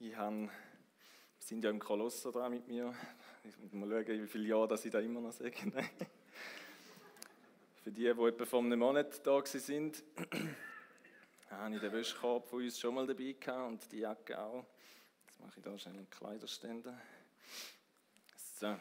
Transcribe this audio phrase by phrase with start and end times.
[0.00, 0.48] Ich wir
[1.40, 2.94] sind ja im Kolosser dran mit mir.
[3.42, 5.56] Ich muss mal schauen, wie viele Jahre dass ich da immer noch sage.
[7.82, 10.04] Für die, die etwa vor einem Monat da sind,
[11.50, 14.64] habe ich den Wäschekorb von uns schon mal dabei gehabt und die Jacke auch.
[15.26, 16.96] Jetzt mache ich da schnell einen Kleiderständer.
[18.54, 18.76] So.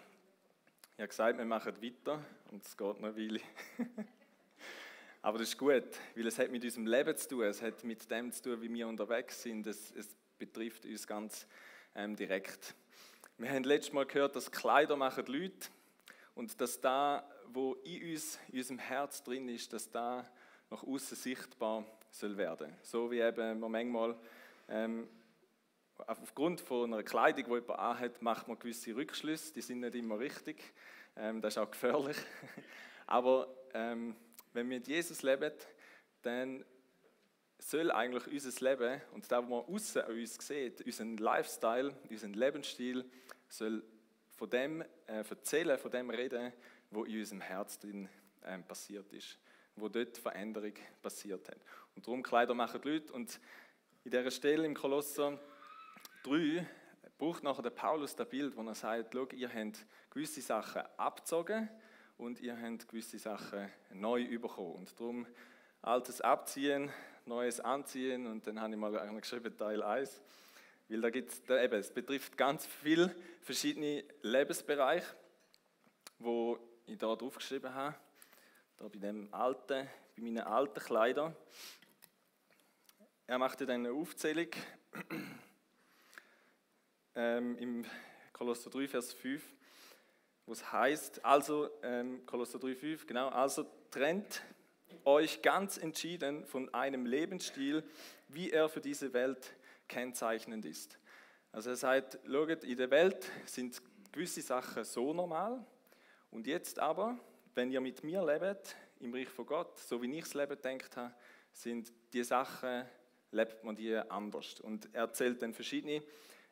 [0.94, 3.40] Ich habe gesagt, wir machen weiter und es geht noch eine Weile.
[5.24, 5.84] Aber das ist gut,
[6.16, 8.72] weil es hat mit unserem Leben zu tun, es hat mit dem zu tun, wie
[8.72, 9.66] wir unterwegs sind.
[9.66, 11.48] Es, es betrifft uns ganz
[11.96, 12.76] ähm, direkt.
[13.38, 15.70] Wir haben letztes Mal gehört, dass Kleider machen Leute
[16.36, 20.30] und dass da, wo in uns, in unserem Herz drin ist, dass da
[20.70, 22.74] nach außen sichtbar soll werden.
[22.82, 24.16] So wie eben man manchmal
[24.68, 25.08] ähm,
[26.06, 30.20] aufgrund von einer Kleidung, die jemand anhat, macht man gewisse Rückschlüsse, die sind nicht immer
[30.20, 30.62] richtig.
[31.16, 32.18] Ähm, das ist auch gefährlich.
[33.08, 34.16] Aber ähm,
[34.54, 35.52] wenn wir mit Jesus leben,
[36.22, 36.64] dann
[37.60, 42.34] soll eigentlich unser Leben und da, wo man außen an uns sieht, unseren Lifestyle, unseren
[42.34, 43.06] Lebensstil,
[43.50, 43.84] soll
[44.36, 46.54] von dem äh, erzählen, von dem reden,
[46.92, 48.08] wo in unserem Herz drin
[48.44, 49.40] äh, passiert ist,
[49.76, 51.60] wo dort Veränderung passiert hat.
[51.96, 53.40] Und darum Kleider machen die Leute und
[54.04, 55.40] in dieser Stelle im Kolosser
[56.24, 56.66] 3
[57.18, 61.68] braucht nachher der Paulus das Bild, wo er sagt, schau, ihr habt gewisse Sachen abgezogen
[62.18, 64.76] und ihr habt gewisse Sachen neu bekommen.
[64.76, 65.28] Und darum
[65.82, 66.92] Altes abziehen,
[67.28, 70.22] Neues anziehen und dann habe ich mal geschrieben Teil 1,
[70.88, 75.14] weil da gibt es eben, es betrifft ganz viele verschiedene Lebensbereiche,
[76.20, 77.96] wo ich da drauf geschrieben habe,
[78.78, 81.36] da bei dem alten, bei meinen alten Kleidern.
[83.28, 84.48] Er machte dann eine Aufzählung
[87.16, 87.86] ähm, im
[88.32, 89.44] Kolosser 3, Vers 5,
[90.46, 94.42] wo es heißt, also, ähm, Kolosser 3, 5, genau, also trennt
[95.06, 97.84] euch ganz entschieden von einem Lebensstil,
[98.28, 99.54] wie er für diese Welt
[99.88, 101.00] kennzeichnend ist.
[101.52, 103.82] Also er sagt, schaut, in der Welt sind
[104.12, 105.66] gewisse Sachen so normal
[106.32, 107.18] und jetzt aber,
[107.56, 110.98] wenn ihr mit mir lebt, im Reich von Gott, so wie ich das Leben denkt
[110.98, 111.14] habe,
[111.52, 112.86] sind die Sachen,
[113.32, 114.60] lebt man die anders.
[114.60, 116.04] Und er zählt dann verschiedene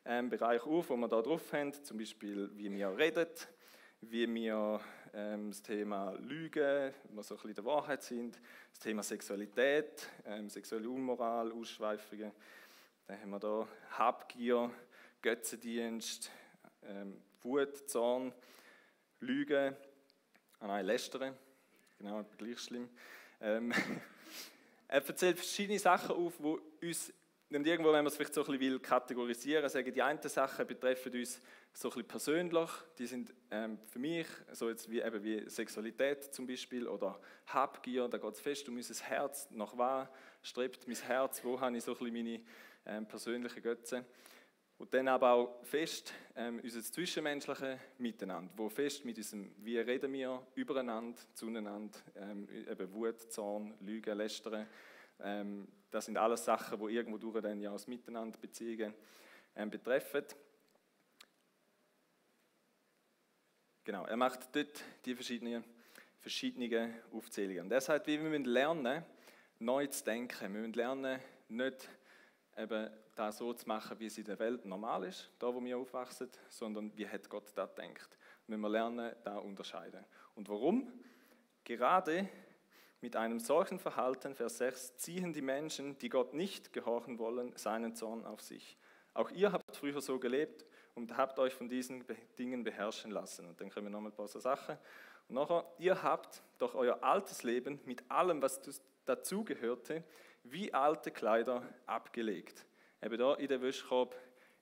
[0.04, 3.48] ähm, Bereiche auf, wo wir da drauf haben, zum Beispiel, wie wir redet,
[4.00, 4.80] wie wir
[5.12, 8.38] ähm, das Thema Lüge, wir so ein bisschen der Wahrheit sind,
[8.70, 12.32] das Thema Sexualität, ähm, sexuelle Unmoral, Ausschweifungen,
[13.06, 14.70] dann haben wir da Habgier,
[15.22, 16.30] Götzendienst,
[16.82, 18.32] ähm, Wut, Zorn,
[19.20, 19.76] Lüge,
[20.60, 21.34] ah nein, Lästern,
[21.98, 22.88] genau, gleich schlimm.
[23.40, 23.72] Ähm,
[24.88, 27.12] er erzählt verschiedene Sachen auf, die uns
[27.64, 31.12] irgendwo, wenn man es vielleicht so ein bisschen will, kategorisieren, sagen die einen Sachen betreffen
[31.12, 31.40] uns
[31.76, 36.46] so ein persönlich, die sind ähm, für mich, so jetzt wie, eben wie Sexualität zum
[36.46, 40.08] Beispiel oder Habgier, da geht es fest um unser Herz, nach was
[40.42, 42.40] strebt mein Herz, wo habe ich so ein meine
[42.86, 44.06] ähm, persönlichen Götze.
[44.78, 50.14] Und dann aber auch fest ähm, unser zwischenmenschliche Miteinander, wo fest mit diesem, wie reden
[50.14, 54.66] wir übereinander, zueinander, ähm, eben Wut, Zorn, Lügen, Lästern,
[55.20, 58.94] ähm, das sind alles Sachen, die irgendwo durch dann ja das Miteinander Beziehungen
[59.54, 60.24] ähm, betreffen.
[63.86, 65.62] Genau, er macht dort die verschiedenen,
[66.18, 67.66] verschiedenen Aufzählungen.
[67.66, 69.04] Und er sagt, wir müssen lernen,
[69.60, 70.40] neu zu denken.
[70.40, 71.88] Wir müssen lernen, nicht
[72.56, 75.78] eben das so zu machen, wie es in der Welt normal ist, da wo wir
[75.78, 78.08] aufwachsen, sondern wie hat Gott das denkt.
[78.48, 80.04] Müssen wir lernen, da unterscheiden.
[80.34, 80.92] Und warum?
[81.62, 82.28] Gerade
[83.00, 87.94] mit einem solchen Verhalten, Vers 6, ziehen die Menschen, die Gott nicht gehorchen wollen, seinen
[87.94, 88.76] Zorn auf sich.
[89.14, 92.04] Auch ihr habt früher so gelebt und habt euch von diesen
[92.36, 93.46] Dingen beherrschen lassen.
[93.46, 94.76] Und dann kommen nochmal ein paar so Sachen.
[95.28, 98.60] Und nachher, ihr habt doch euer altes Leben mit allem, was
[99.04, 100.02] dazugehörte,
[100.42, 102.66] wie alte Kleider abgelegt.
[103.00, 104.16] Eben da in den Wäschekorb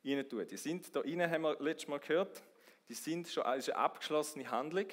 [0.04, 0.50] rein tut.
[0.50, 2.42] Die sind da rein, haben wir letztes Mal gehört,
[2.90, 4.88] die sind schon als eine abgeschlossene Handlung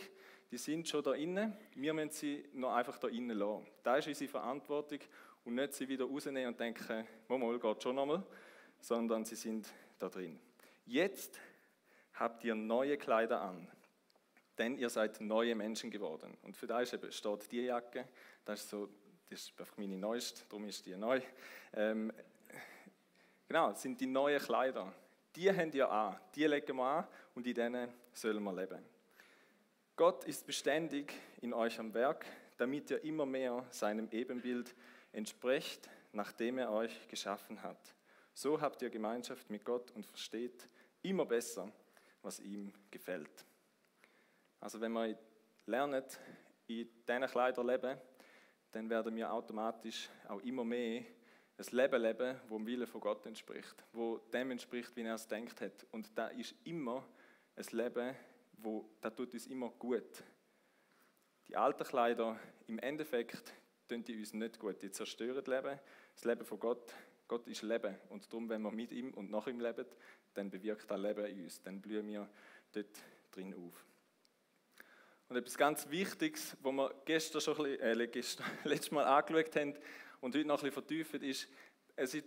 [0.52, 1.54] die sind schon da innen.
[1.76, 3.66] Wir müssen sie noch einfach da innen lassen.
[3.84, 5.00] Das ist unsere Verantwortung
[5.46, 8.22] und nicht sie wieder rausnehmen und denken, mal, geht schon nochmal,
[8.82, 9.68] sondern sie sind
[9.98, 10.38] da drin.
[10.92, 11.40] Jetzt
[12.16, 13.66] habt ihr neue Kleider an,
[14.58, 16.38] denn ihr seid neue Menschen geworden.
[16.42, 18.10] Und für das steht die Jacke,
[18.44, 18.90] das ist so,
[19.30, 21.22] das ist einfach meine neueste, darum ist die neu.
[21.72, 22.12] Ähm,
[23.48, 24.94] genau, sind die neuen Kleider.
[25.34, 28.84] Die haben ihr an, die legen wir an und in denen sollen wir leben.
[29.96, 32.26] Gott ist beständig in euch am Werk,
[32.58, 34.76] damit ihr immer mehr seinem Ebenbild
[35.14, 37.96] entsprecht, nachdem er euch geschaffen hat.
[38.34, 40.68] So habt ihr Gemeinschaft mit Gott und versteht
[41.02, 41.72] immer besser,
[42.22, 43.46] was ihm gefällt.
[44.60, 45.18] Also wenn wir
[45.66, 46.04] lernen,
[46.68, 48.00] in diesen Kleidern leben,
[48.72, 51.04] dann werden wir automatisch auch immer mehr
[51.58, 55.28] ein Leben leben, wo dem Willen von Gott entspricht, wo dem entspricht, wie er es
[55.28, 55.86] denkt hat.
[55.92, 57.06] Und da ist immer
[57.56, 58.16] ein Leben,
[58.54, 60.24] wo das tut uns immer gut.
[61.48, 63.54] Die alten Kleider im Endeffekt
[63.88, 64.82] tun die uns nicht gut.
[64.82, 65.80] Die zerstören das Leben.
[66.16, 66.94] Das Leben von Gott,
[67.32, 67.96] Gott ist Leben.
[68.10, 69.86] Und darum, wenn wir mit ihm und nach ihm leben,
[70.34, 71.62] dann bewirkt das Leben in uns.
[71.62, 72.28] Dann blühen wir
[72.74, 72.90] dort
[73.32, 73.86] drin auf.
[75.30, 79.56] Und etwas ganz Wichtiges, was wir gestern schon ein bisschen, äh, gestern, letztes Mal angeschaut
[79.56, 79.78] haben
[80.20, 81.48] und heute noch ein bisschen vertiefen, ist,
[81.96, 82.26] es ist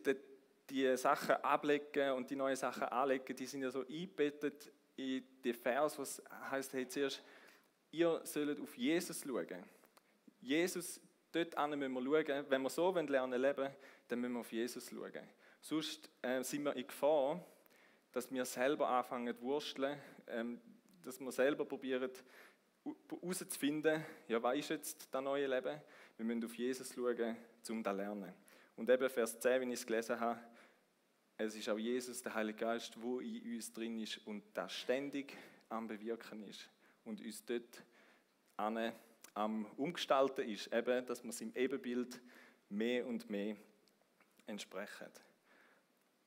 [0.71, 5.53] die Sachen ablegen und die neuen Sachen anlegen, die sind ja so eingebettet in den
[5.55, 7.23] Vers, was heißt, hey, zuerst,
[7.91, 9.65] ihr sollt auf Jesus schauen.
[10.41, 10.99] Jesus,
[11.31, 12.47] dort müssen wir schauen.
[12.49, 13.69] Wenn wir so lernen leben,
[14.09, 15.29] dann müssen wir auf Jesus schauen.
[15.61, 17.45] Sonst äh, sind wir in Gefahr,
[18.13, 19.99] dass wir selber anfangen zu wursteln,
[20.29, 20.61] ähm,
[21.03, 22.11] dass wir selber probieren,
[23.09, 25.81] herauszufinden, ja, was ist jetzt das neue Leben?
[26.17, 27.37] Wir müssen auf Jesus schauen,
[27.71, 28.33] um das zu lernen.
[28.77, 30.39] Und eben Vers 10, wenn ich es gelesen habe,
[31.37, 35.37] es ist auch Jesus, der Heilige Geist, wo in uns drin ist und das ständig
[35.69, 36.69] am Bewirken ist
[37.05, 37.83] und uns dort
[38.57, 38.93] an,
[39.35, 42.21] am Umgestalten ist, eben, dass wir es im Ebenbild
[42.69, 43.57] mehr und mehr
[44.47, 45.09] entsprechen.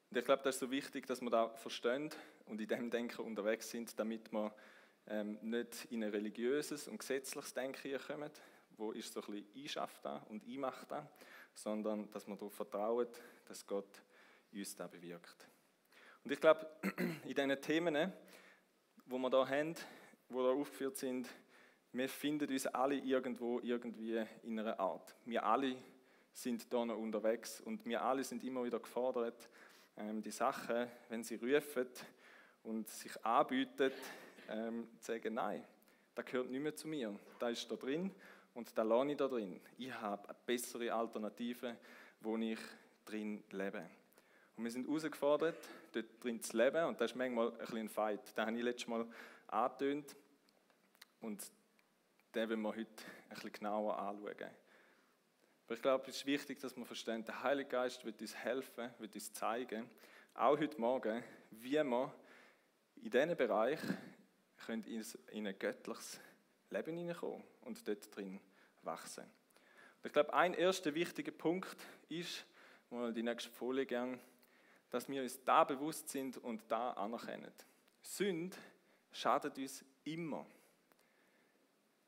[0.09, 2.09] Und ich glaube, das ist so wichtig, dass wir da verstehen
[2.45, 4.53] und in dem Denken unterwegs sind, damit wir
[5.07, 8.31] ähm, nicht in ein religiöses und gesetzliches Denken kommen,
[8.77, 10.87] wo ist so ein bisschen einschafft und einmacht,
[11.53, 13.07] sondern dass wir darauf vertrauen,
[13.45, 14.01] dass Gott
[14.53, 15.47] uns da bewirkt.
[16.23, 16.67] Und ich glaube,
[17.25, 18.13] in diesen Themen,
[19.05, 19.75] wo wir da haben,
[20.29, 21.27] wo da aufgeführt sind,
[21.93, 25.15] wir finden uns alle irgendwo irgendwie in einer Art.
[25.25, 25.75] Wir alle
[26.37, 29.49] sind da noch unterwegs und wir alle sind immer wieder gefordert,
[29.97, 31.87] ähm, die Sachen, wenn sie rufen
[32.63, 33.91] und sich anbieten,
[34.47, 35.63] ähm, zu sagen, nein,
[36.13, 37.19] das gehört nicht mehr zu mir.
[37.39, 38.11] Da ist da drin
[38.53, 39.59] und da lasse ich da drin.
[39.79, 41.75] Ich habe eine bessere Alternative,
[42.21, 42.59] wo ich
[43.03, 43.89] drin lebe.
[44.57, 45.57] Und wir sind herausgefordert,
[45.91, 48.21] dort drin zu leben und das ist manchmal ein bisschen ein Fight.
[48.35, 49.07] Das habe ich letztes Mal
[49.47, 50.15] angetönt
[51.21, 51.41] und
[52.35, 54.66] den wollen wir heute ein bisschen genauer anschauen.
[55.67, 58.89] Aber ich glaube, es ist wichtig, dass wir verstehen, der Heilige Geist wird uns helfen,
[58.99, 59.89] wird uns zeigen,
[60.33, 61.21] auch heute Morgen,
[61.51, 62.13] wie wir
[62.95, 63.79] in diesem Bereich
[64.69, 66.21] in ein göttliches
[66.69, 68.39] Leben hineinkommen und dort drin
[68.83, 69.25] wachsen.
[69.25, 71.75] Und ich glaube, ein erster wichtiger Punkt
[72.07, 72.45] ist,
[72.89, 74.21] wo wir die nächste Folie gehen,
[74.89, 77.51] dass wir uns da bewusst sind und da anerkennen.
[78.01, 78.55] Sünde
[79.11, 80.45] schadet uns immer.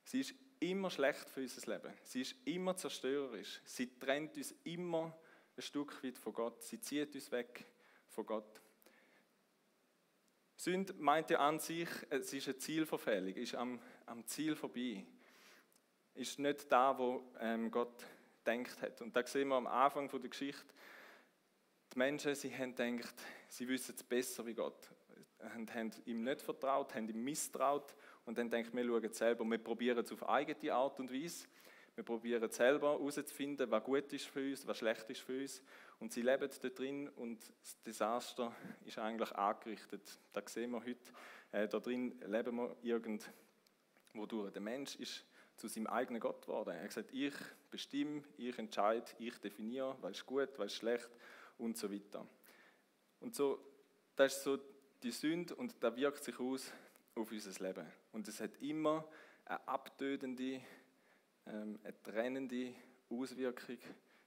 [0.06, 1.94] Sie ist immer schlecht für unser Leben.
[2.04, 3.62] Sie ist immer zerstörerisch.
[3.66, 5.18] Sie trennt uns immer
[5.56, 6.64] ein Stück weit von Gott.
[6.64, 7.66] Sie zieht uns weg
[8.08, 8.62] von Gott.
[10.56, 15.06] Sünde meint ja an sich, es ist eine Zielverfehlung, ist am, am Ziel vorbei.
[16.16, 18.04] Ist nicht da, wo ähm, Gott
[18.46, 19.02] denkt hat.
[19.02, 20.74] Und da sehen wir am Anfang der Geschichte,
[21.94, 23.16] die Menschen, sie haben gedacht,
[23.48, 24.90] sie wissen es besser wie Gott.
[25.56, 27.96] Und haben ihm nicht vertraut, haben ihm misstraut
[28.30, 31.48] und dann denkt wir schauen selber, wir probieren es auf eigene Art und Weise.
[31.96, 35.64] Wir probieren selber herauszufinden, was gut ist für uns, was schlecht ist für uns.
[35.98, 38.56] Und sie leben da drin und das Desaster
[38.86, 40.20] ist eigentlich angerichtet.
[40.32, 41.12] Das sehen wir heute.
[41.52, 44.52] Äh, da drin leben wir irgendwo durch.
[44.52, 46.76] Der Mensch ist zu seinem eigenen Gott geworden.
[46.76, 47.34] Er hat gesagt, ich
[47.72, 51.10] bestimme, ich entscheide, ich definiere, was ist gut, was ist schlecht
[51.58, 52.28] und so weiter.
[53.22, 53.60] Und so,
[54.16, 54.60] das ist so
[55.02, 56.72] die Sünde und das wirkt sich aus
[57.16, 57.88] auf unser Leben.
[58.12, 59.08] Und es hat immer
[59.46, 60.62] eine abtötende,
[61.46, 62.74] ähm, eine trennende
[63.10, 63.78] Auswirkung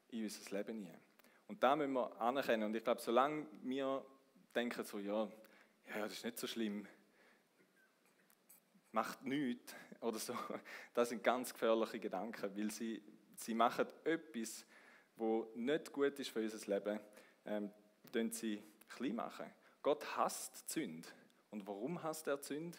[0.09, 1.01] in unser Leben hinein.
[1.49, 2.65] Und da müssen wir anerkennen.
[2.65, 4.05] Und ich glaube, solange wir
[4.55, 5.29] denken so, ja,
[5.89, 6.87] ja, das ist nicht so schlimm,
[8.93, 10.37] macht nichts oder so,
[10.95, 13.03] das sind ganz gefährliche Gedanken, weil sie,
[13.37, 14.65] sie machen etwas,
[15.17, 17.01] wo nicht gut ist für unser Leben,
[17.45, 17.71] ähm,
[18.31, 19.47] sie klein machen.
[19.83, 21.09] Gott hasst Sünde.
[21.51, 22.79] Und warum hasst er Sünde?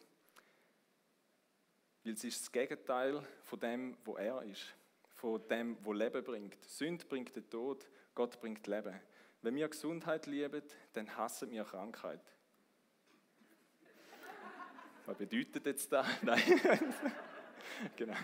[2.04, 4.74] Weil es ist das Gegenteil von dem, wo er ist,
[5.16, 6.64] von dem, wo Leben bringt.
[6.66, 9.00] Sünde bringt den Tod, Gott bringt Leben.
[9.42, 10.62] Wenn wir Gesundheit lieben,
[10.94, 12.20] dann hassen wir Krankheit.
[15.06, 16.08] Was bedeutet jetzt das?
[16.22, 16.42] Nein.
[17.96, 18.16] genau.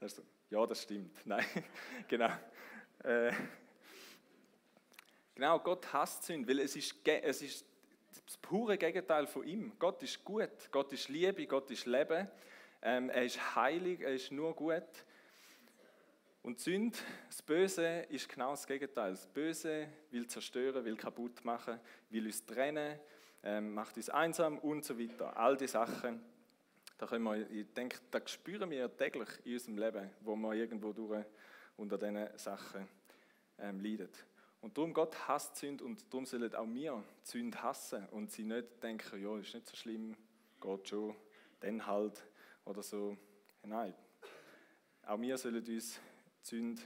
[0.00, 0.22] Das so.
[0.50, 1.24] Ja, das stimmt.
[1.24, 1.44] Nein,
[2.06, 2.30] genau.
[3.02, 3.32] Äh,
[5.34, 7.64] genau, Gott hasst Sünde, weil es ist, es ist
[8.26, 9.72] das pure Gegenteil von ihm.
[9.78, 12.28] Gott ist gut, Gott ist Liebe, Gott ist Leben.
[12.82, 14.82] Ähm, er ist heilig, er ist nur gut.
[16.42, 19.12] Und Sünde, das Böse, ist genau das Gegenteil.
[19.12, 21.80] Das Böse will zerstören, will kaputt machen,
[22.10, 22.98] will uns trennen,
[23.42, 25.36] ähm, macht uns einsam und so weiter.
[25.36, 26.20] All die Sachen,
[26.98, 30.92] da können wir, ich denke, das spüren wir täglich in unserem Leben, wo wir irgendwo
[30.92, 31.24] durch,
[31.76, 32.88] unter diesen Sachen
[33.58, 34.08] ähm, leiden.
[34.66, 38.82] Und darum Gott hasst Sünde und darum sollen auch wir Sünde hassen und sie nicht
[38.82, 40.16] denken, ja, ist nicht so schlimm,
[40.60, 41.14] geht schon,
[41.60, 42.26] dann halt
[42.64, 43.16] oder so.
[43.62, 43.94] Nein,
[45.06, 46.00] auch wir sollen uns
[46.42, 46.82] Sünde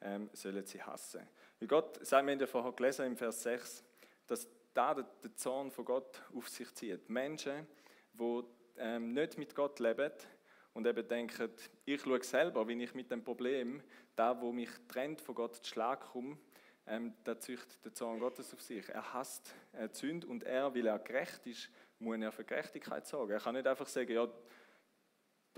[0.00, 1.20] ähm, sollen sie hassen.
[1.60, 3.84] Wie Gott, sagen wir der vorher gelesen im Vers 6,
[4.26, 7.08] dass da der, Zorn von Gott auf sich zieht.
[7.08, 7.68] Menschen,
[8.14, 8.42] die
[8.78, 10.10] ähm, nicht mit Gott leben
[10.72, 11.52] und eben denken,
[11.84, 13.80] ich schaue selber, wenn ich mit dem Problem,
[14.16, 16.36] da wo mich trennt von Gott, zu Schlag komme,
[16.86, 18.88] ähm, da züchtet der Zorn Gottes auf sich.
[18.88, 23.32] Er hasst äh, Sünde und er, weil er gerecht ist, muss er für Gerechtigkeit sorgen.
[23.32, 24.28] Er kann nicht einfach sagen, ja,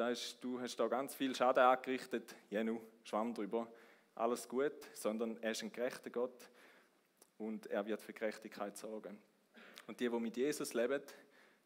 [0.08, 3.72] ist, du hast da ganz viel Schaden angerichtet, Jenu, schwamm drüber,
[4.14, 6.50] alles gut, sondern er ist ein gerechter Gott
[7.38, 9.18] und er wird für Gerechtigkeit sorgen.
[9.86, 11.02] Und die, die mit Jesus leben,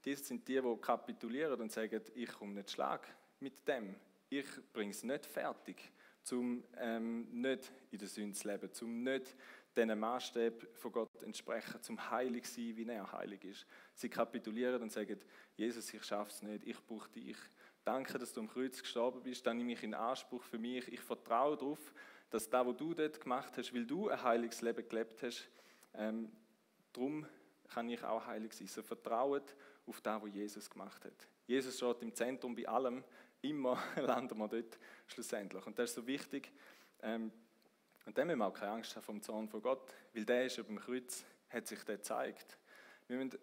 [0.04, 3.06] die sind die, die kapitulieren und sagen, ich komme nicht schlag
[3.40, 3.94] mit dem.
[4.28, 5.90] Ich bringe es nicht fertig,
[6.30, 9.36] um ähm, nicht in der Sünde zu leben, um nicht
[9.76, 13.66] diesen Maßstab von Gott entsprechen, zum heilig zu sein, wie er heilig ist.
[13.94, 15.18] Sie kapitulieren und sagen,
[15.56, 17.36] Jesus, ich schaffe es nicht, ich brauche dich.
[17.84, 20.86] Danke, dass du am Kreuz gestorben bist, dann nehme ich in Anspruch für mich.
[20.92, 21.94] Ich vertraue darauf,
[22.30, 25.48] dass das, was du dort gemacht hast, weil du ein heiliges Leben gelebt hast,
[25.94, 26.30] ähm,
[26.92, 27.26] darum
[27.68, 28.66] kann ich auch heilig sein.
[28.66, 29.54] So vertraut
[29.86, 31.28] auf das, was Jesus gemacht hat.
[31.46, 33.02] Jesus steht im Zentrum bei allem.
[33.42, 35.66] Immer landen wir dort schlussendlich.
[35.66, 36.52] Und das ist so wichtig.
[37.02, 37.30] Ähm,
[38.06, 40.58] und dann müssen wir auch keine Angst haben vom Zorn von Gott, weil der ist
[40.58, 42.58] über dem Kreuz, hat sich der gezeigt.
[43.06, 43.38] Wir müssen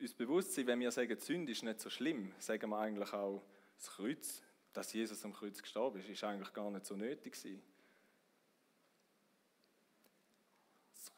[0.00, 3.12] uns bewusst sein, wenn wir sagen, die Sünde ist nicht so schlimm, sagen wir eigentlich
[3.12, 3.42] auch,
[3.76, 7.62] das Kreuz, dass Jesus am Kreuz gestorben ist, ist eigentlich gar nicht so nötig gewesen.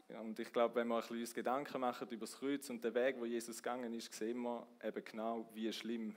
[0.09, 3.17] Und ich glaube, wenn wir ein bisschen Gedanken machen über das Kreuz und den Weg,
[3.19, 6.15] wo Jesus gegangen ist, sehen wir eben genau, wie schlimm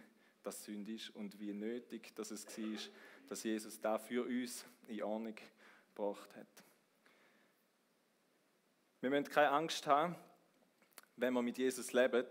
[0.47, 2.79] das Sünde ist und wie nötig dass es war,
[3.27, 5.35] dass Jesus da für uns in Ordnung
[5.93, 6.47] gebracht hat.
[9.01, 10.15] Wir müssen keine Angst haben,
[11.17, 12.25] wenn wir mit Jesus leben,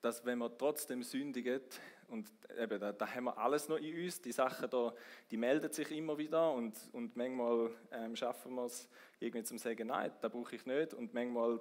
[0.00, 1.60] dass wenn wir trotzdem sündigen,
[2.08, 4.20] und eben, da, da, haben wir alles noch in uns.
[4.20, 4.92] Die Sachen da,
[5.30, 8.86] die melden sich immer wieder und, und manchmal ähm, schaffen wir es
[9.18, 10.92] irgendwie zum sagen, nein, da brauche ich nicht.
[10.92, 11.58] Und manchmal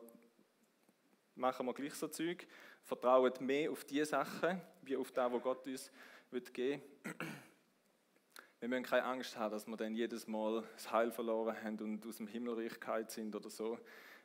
[1.35, 2.45] machen wir gleich so Zeug,
[2.83, 5.91] vertrauen mehr auf die Sachen, wie auf das, was Gott uns
[6.31, 6.81] wird geben
[8.61, 12.05] Wir müssen keine Angst haben, dass wir dann jedes Mal das Heil verloren haben und
[12.05, 12.73] aus dem Himmelreich
[13.07, 13.79] sind oder so.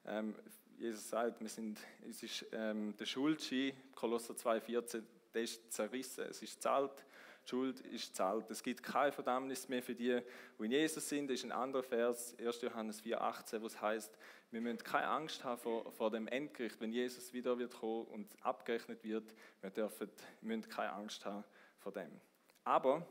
[0.04, 0.34] Ähm,
[0.76, 6.42] Jesus sagt, wir sind, es ist ähm, der Schuldschein, Kolosser 2,14, der ist zerrissen, es
[6.42, 7.06] ist zahlt,
[7.46, 8.50] die Schuld ist zahlt.
[8.50, 10.20] Es gibt keine Verdammnis mehr für die,
[10.58, 11.28] die in Jesus sind.
[11.28, 12.60] Das ist ein anderer Vers, 1.
[12.62, 14.18] Johannes 4,18, wo es heißt,
[14.50, 18.34] wir müssen keine Angst haben vor, vor dem Endgericht, wenn Jesus wieder wird kommen und
[18.42, 19.32] abgerechnet wird.
[19.60, 20.10] Wir, dürfen,
[20.40, 21.44] müssen keine Angst haben
[21.78, 22.20] vor dem.
[22.64, 23.06] Aber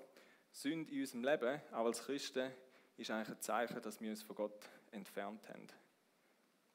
[0.52, 2.52] Sünde in unserem Leben, auch als Christen,
[2.98, 5.68] ist eigentlich ein Zeichen, dass wir uns von Gott entfernt haben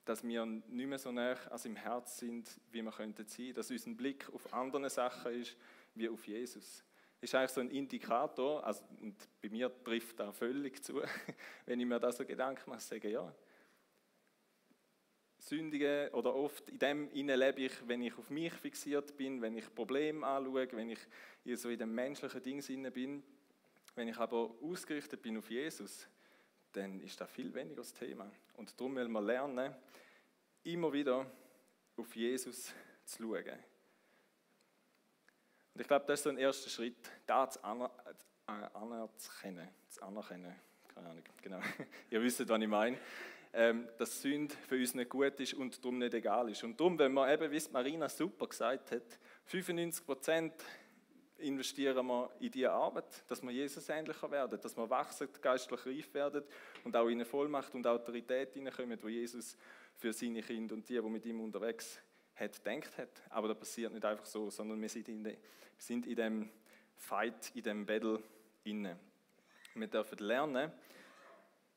[0.07, 3.71] dass wir nicht mehr so nah an seinem Herz sind, wie wir könnten sein, dass
[3.71, 5.57] unser Blick auf andere Sachen ist,
[5.95, 6.83] wie auf Jesus.
[7.21, 11.03] Ist eigentlich so ein Indikator, also, und bei mir trifft das völlig zu,
[11.67, 13.35] wenn ich mir da so Gedanken mache, sage ja,
[15.41, 19.75] Sündige oder oft in dem lebe ich, wenn ich auf mich fixiert bin, wenn ich
[19.75, 21.01] Probleme anschaue, wenn ich
[21.59, 23.23] so in dem menschlichen Ding bin.
[23.95, 26.09] Wenn ich aber ausgerichtet bin auf Jesus,
[26.73, 28.31] dann ist das viel weniger das Thema.
[28.55, 29.75] Und darum wollen wir lernen,
[30.63, 31.31] immer wieder
[31.97, 32.73] auf Jesus
[33.05, 33.59] zu schauen.
[35.81, 39.67] Und ich glaube, das ist so ein erster Schritt, das anerkennen.
[39.89, 40.55] Zu anerkennen.
[40.95, 41.59] Keine Ahnung, genau.
[42.11, 42.99] Ihr wisst, was ich meine.
[43.55, 46.63] Ähm, dass Sünde für uns nicht gut ist und darum nicht egal ist.
[46.65, 50.53] Und darum, wenn man eben, wie Marina super gesagt hat, 95 Prozent
[51.39, 56.13] investieren wir in diese Arbeit, dass wir Jesus ähnlicher werden, dass wir wachsen, geistlich reif
[56.13, 56.45] werden
[56.85, 59.57] und auch in eine Vollmacht und Autorität hineinkommen, wo Jesus
[59.97, 62.03] für seine Kinder und die, die mit ihm unterwegs
[62.41, 63.23] hat, denkt hat.
[63.29, 65.37] Aber das passiert nicht einfach so, sondern wir sind in, de,
[65.77, 66.51] sind in dem
[66.97, 68.23] Fight, in dem Battle
[68.65, 68.99] inne.
[69.75, 70.73] Wir dürfen lernen,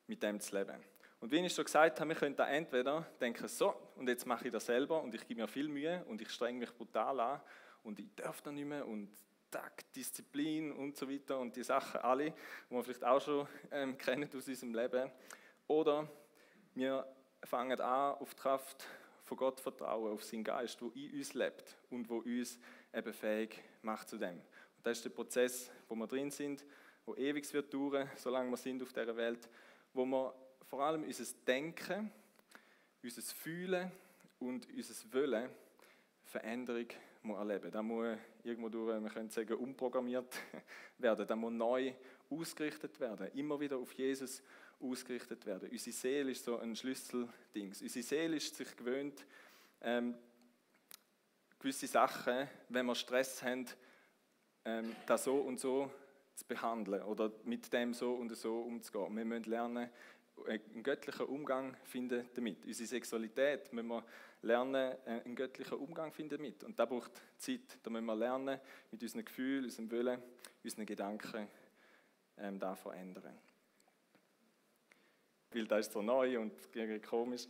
[0.08, 0.84] mit dem zu leben.
[1.20, 4.48] Und wie ich schon gesagt habe, wir können da entweder denken, so, und jetzt mache
[4.48, 7.42] ich das selber und ich gebe mir viel Mühe und ich strenge mich brutal an
[7.84, 9.10] und ich darf da nicht mehr und
[9.50, 13.98] Tag, Disziplin und so weiter und die Sachen alle, die wir vielleicht auch schon ähm,
[13.98, 15.12] kennen aus unserem Leben.
[15.68, 16.10] Oder
[16.74, 17.08] wir
[17.44, 18.88] fangen an, auf die Kraft
[19.24, 22.60] von Gott vertrauen, auf seinen Geist, der in uns lebt und wo uns
[22.94, 24.36] eben fähig macht zu dem.
[24.36, 26.66] Und das ist der Prozess, wo wir drin sind,
[27.06, 29.50] wo ewig wird dauern, solange wir sind auf dieser Welt,
[29.94, 30.34] wo wir
[30.66, 32.12] vor allem unser Denken,
[33.02, 33.92] unser Fühlen
[34.40, 35.50] und unser Wollen
[36.24, 36.88] Veränderung
[37.24, 37.72] erleben.
[37.72, 40.36] Da muss irgendwo durch, wir können sagen, umprogrammiert
[40.98, 41.28] werden.
[41.28, 41.94] Da muss neu
[42.30, 44.42] ausgerichtet werden, immer wieder auf Jesus
[44.80, 45.70] ausgerichtet werden.
[45.70, 47.70] Unsere Seele ist so ein Schlüsselding.
[47.82, 49.26] Unsere Seele ist sich gewöhnt,
[49.82, 50.16] ähm,
[51.60, 53.66] gewisse Sachen, wenn wir Stress haben,
[54.66, 55.92] ähm, das so und so
[56.36, 59.16] zu behandeln oder mit dem so und so umzugehen.
[59.16, 59.90] Wir müssen lernen,
[60.48, 62.66] einen göttlichen Umgang finden damit.
[62.66, 64.04] Unsere Sexualität müssen wir
[64.42, 66.64] lernen, einen göttlichen Umgang finden damit.
[66.64, 67.78] Und da braucht Zeit.
[67.84, 68.60] Da müssen wir lernen,
[68.92, 70.22] mit unseren Gefühlen, unserem Willen,
[70.64, 71.48] unseren Gedanken
[72.38, 73.38] ähm, da verändern.
[75.56, 76.54] Weil das ist so neu und
[77.08, 77.48] komisch.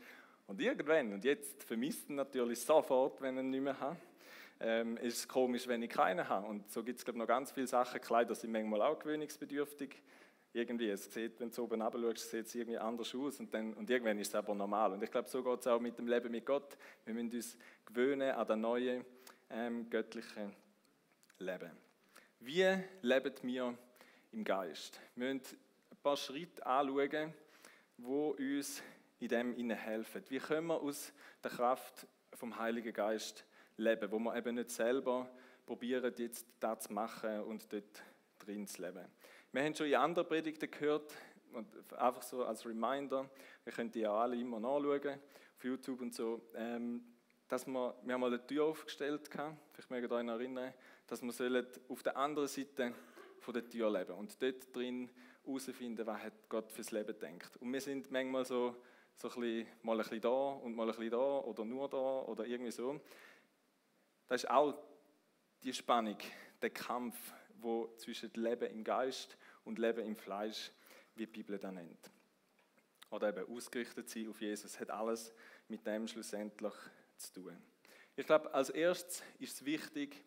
[0.47, 3.97] Und irgendwann, und jetzt vermisst ihn natürlich sofort, wenn er ihn nicht mehr hat,
[4.59, 6.47] ähm, ist es komisch, wenn ich keinen habe.
[6.47, 7.99] Und so gibt es noch ganz viele Sachen.
[8.01, 10.01] Kleider sind manchmal auch gewöhnungsbedürftig.
[10.55, 13.89] Irgendwie, es sieht, wenn du oben runter sieht es irgendwie anders aus und, dann, und
[13.89, 14.93] irgendwann ist es aber normal.
[14.93, 16.77] Und ich glaube, so geht es auch mit dem Leben mit Gott.
[17.05, 19.03] Wir müssen uns gewöhnen an das neue
[19.49, 20.51] ähm, göttliche
[21.39, 21.71] Leben.
[22.39, 23.77] Wie leben wir
[24.31, 24.99] im Geist?
[25.15, 25.57] Wir müssen
[25.89, 27.33] ein paar Schritte anschauen,
[28.03, 28.83] die uns
[29.19, 30.23] in dem helfen.
[30.29, 33.45] Wie können wir aus der Kraft vom Heiligen Geist
[33.77, 35.29] leben, wo wir eben nicht selber
[35.65, 38.03] probieren, jetzt das zu machen und dort
[38.39, 39.05] drin zu leben.
[39.51, 41.13] Wir haben schon in anderen Predigten gehört,
[41.53, 43.29] und einfach so als Reminder,
[43.63, 45.19] wir können die ja alle immer nachschauen,
[45.55, 47.03] auf YouTube und so, ähm,
[47.47, 50.73] dass wir, wir haben mal eine Tür aufgestellt haben, vielleicht mögt ihr euch erinnern,
[51.05, 52.93] dass wir auf der anderen Seite
[53.39, 55.09] von der Tür leben und dort drin
[55.45, 57.57] herausfinden, was hat Gott fürs Leben denkt.
[57.57, 58.75] Und wir sind manchmal so,
[59.17, 62.21] so ein bisschen, mal ein bisschen da und mal ein bisschen da oder nur da
[62.21, 62.99] oder irgendwie so.
[64.27, 64.73] Das ist auch
[65.63, 66.17] die Spannung,
[66.61, 67.15] der Kampf,
[67.59, 70.71] wo zwischen Leben im Geist und Leben im Fleisch,
[71.15, 72.11] wie die Bibel das nennt.
[73.11, 75.33] Oder eben ausgerichtet sein auf Jesus, hat alles
[75.67, 76.73] mit dem schlussendlich
[77.17, 77.57] zu tun.
[78.15, 80.23] Ich glaube, als erstes ist es wichtig,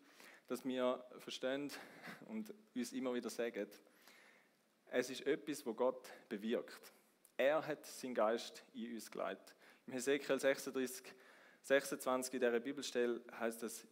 [0.46, 1.70] dass wir verstehen
[2.28, 3.68] und uns immer wieder sagen,
[4.90, 6.93] es ist etwas, wo Gott bewirkt.
[7.37, 9.55] Er hat seinen Geist in uns geleitet.
[9.87, 11.15] Im Hesekiel 36,
[11.63, 13.87] 26 in dieser Bibelstelle heißt es,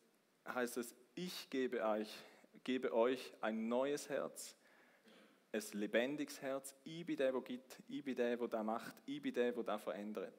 [0.47, 2.09] heißt es ich gebe euch,
[2.64, 4.57] gebe euch ein neues Herz,
[5.53, 6.75] ein lebendiges Herz.
[6.83, 9.62] Ich bin der, der gibt, ich bin der, der das macht, ich bin der, der
[9.62, 10.35] das verändert.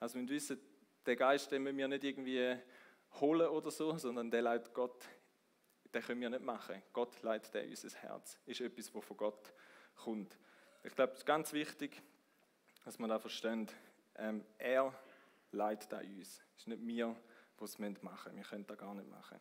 [0.00, 0.58] Also wir wissen,
[1.04, 2.56] der Geist, den wir nicht irgendwie
[3.20, 5.04] holen oder so, sondern der leitet Gott,
[5.94, 6.82] den können wir nicht machen.
[6.92, 8.38] Gott leitet der unser Herz.
[8.46, 9.52] Ist etwas, was von Gott
[9.96, 10.38] kommt.
[10.84, 12.02] Ich glaube, es ist ganz wichtig,
[12.84, 13.74] dass man da versteht,
[14.16, 14.94] ähm, er
[15.52, 16.42] leitet da uns.
[16.54, 17.16] Es ist nicht wir,
[17.58, 18.36] die es machen müssen.
[18.36, 19.38] Wir können das gar nicht machen.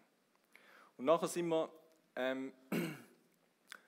[0.97, 1.69] Und nachher sind wir
[2.15, 2.53] ähm,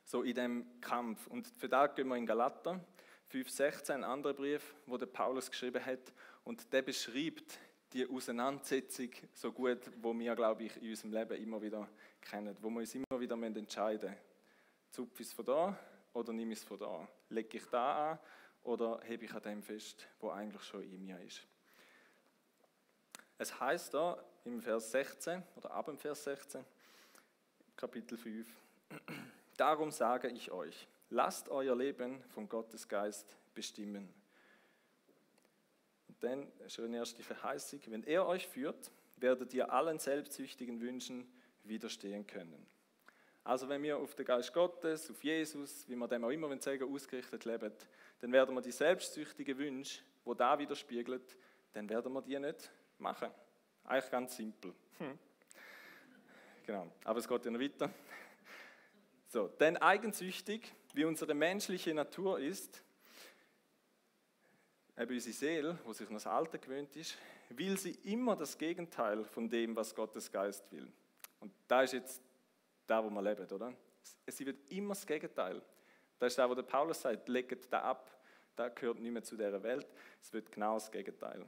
[0.04, 1.28] so in dem Kampf.
[1.28, 2.80] Und für das gehen wir in Galater
[3.32, 6.14] 5,16, ein anderer Brief, wo der Paulus geschrieben hat.
[6.44, 7.60] Und der beschreibt
[7.94, 11.90] die Auseinandersetzung so gut, wo wir, glaube ich, in unserem Leben immer wieder
[12.22, 12.56] kennen.
[12.62, 14.22] Wo wir uns immer wieder entscheiden müssen.
[14.92, 15.80] Zupfe ich es von da
[16.18, 17.08] oder nehme ich es von da?
[17.30, 18.20] Lege ich da an
[18.64, 21.46] oder hebe ich an dem fest, wo eigentlich schon in mir ist?
[23.38, 26.66] Es heißt da im Vers 16 oder ab dem Vers 16,
[27.76, 28.48] Kapitel 5,
[29.58, 34.12] Darum sage ich euch, lasst euer Leben von Gottes Geist bestimmen.
[36.08, 41.32] Und dann schon erst die Verheißung, wenn er euch führt, werdet ihr allen selbstsüchtigen Wünschen
[41.64, 42.66] widerstehen können.
[43.48, 46.94] Also wenn wir auf den Geist Gottes, auf Jesus, wie man dem auch immer sagen,
[46.94, 47.72] ausgerichtet leben,
[48.20, 51.38] dann werden wir die selbstsüchtigen Wünsche, wo da widerspiegelt,
[51.72, 53.32] dann werden wir die nicht machen.
[53.86, 54.74] Eigentlich ganz simpel.
[54.98, 55.18] Hm.
[56.66, 57.90] Genau, aber es geht ja noch weiter.
[59.30, 62.84] So, denn eigensüchtig, wie unsere menschliche Natur ist,
[64.98, 67.18] eben unsere Seele, wo sich noch das Alte gewöhnt ist,
[67.52, 70.92] will sie immer das Gegenteil von dem, was Gottes Geist will.
[71.40, 72.27] Und da ist jetzt
[72.88, 73.74] da, wo man lebt, oder?
[74.26, 75.62] Sie wird immer das Gegenteil.
[76.18, 78.12] Das ist da, wo der Paulus sagt, legt da ab,
[78.56, 79.88] da gehört nicht mehr zu der Welt.
[80.22, 81.46] Es wird genau das Gegenteil.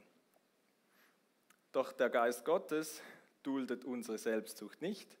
[1.72, 3.02] Doch der Geist Gottes
[3.42, 5.16] duldet unsere Selbstsucht nicht.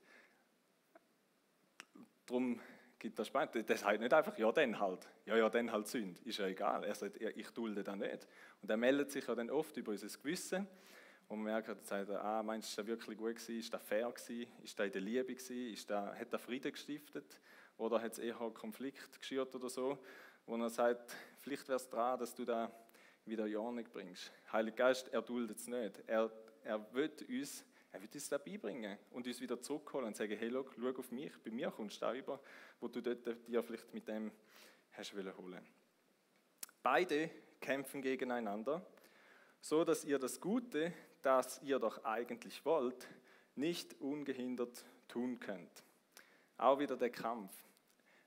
[2.26, 2.60] Darum
[2.98, 3.68] gibt das spannend.
[3.68, 5.08] Das heißt nicht einfach, ja, dann halt.
[5.24, 6.20] Ja, ja, dann halt Sünd.
[6.20, 6.84] Ist ja egal.
[6.84, 8.28] Er sagt, ich dulde das nicht.
[8.62, 10.68] Und er meldet sich ja dann oft über unser Gewissen.
[11.30, 13.60] Und man merkt, sagt er, ah, meinst du, ist das wirklich gut gewesen?
[13.60, 14.50] Ist das fair gewesen?
[14.64, 15.72] Ist das in der Liebe gewesen?
[15.72, 17.38] Ist das, hat er Frieden gestiftet?
[17.78, 19.96] Oder hat es eher Konflikt geschürt oder so?
[20.44, 22.72] Wo er sagt, vielleicht wäre es dran, dass du da
[23.26, 24.32] wieder in Ordnung bringst.
[24.50, 26.02] Heiliger Geist, er duldet es nicht.
[26.08, 26.32] Er,
[26.64, 30.48] er will uns, er will uns da beibringen und uns wieder zurückholen und sagen, hey,
[30.48, 32.40] look, schau auf mich, bei mir kommst du da über,
[32.80, 34.32] wo du dort dir vielleicht mit dem
[34.90, 35.64] hast wollen holen.
[36.82, 38.84] Beide kämpfen gegeneinander,
[39.60, 43.06] so dass ihr das Gute, das ihr doch eigentlich wollt,
[43.56, 45.82] nicht ungehindert tun könnt.
[46.56, 47.52] Auch wieder der Kampf.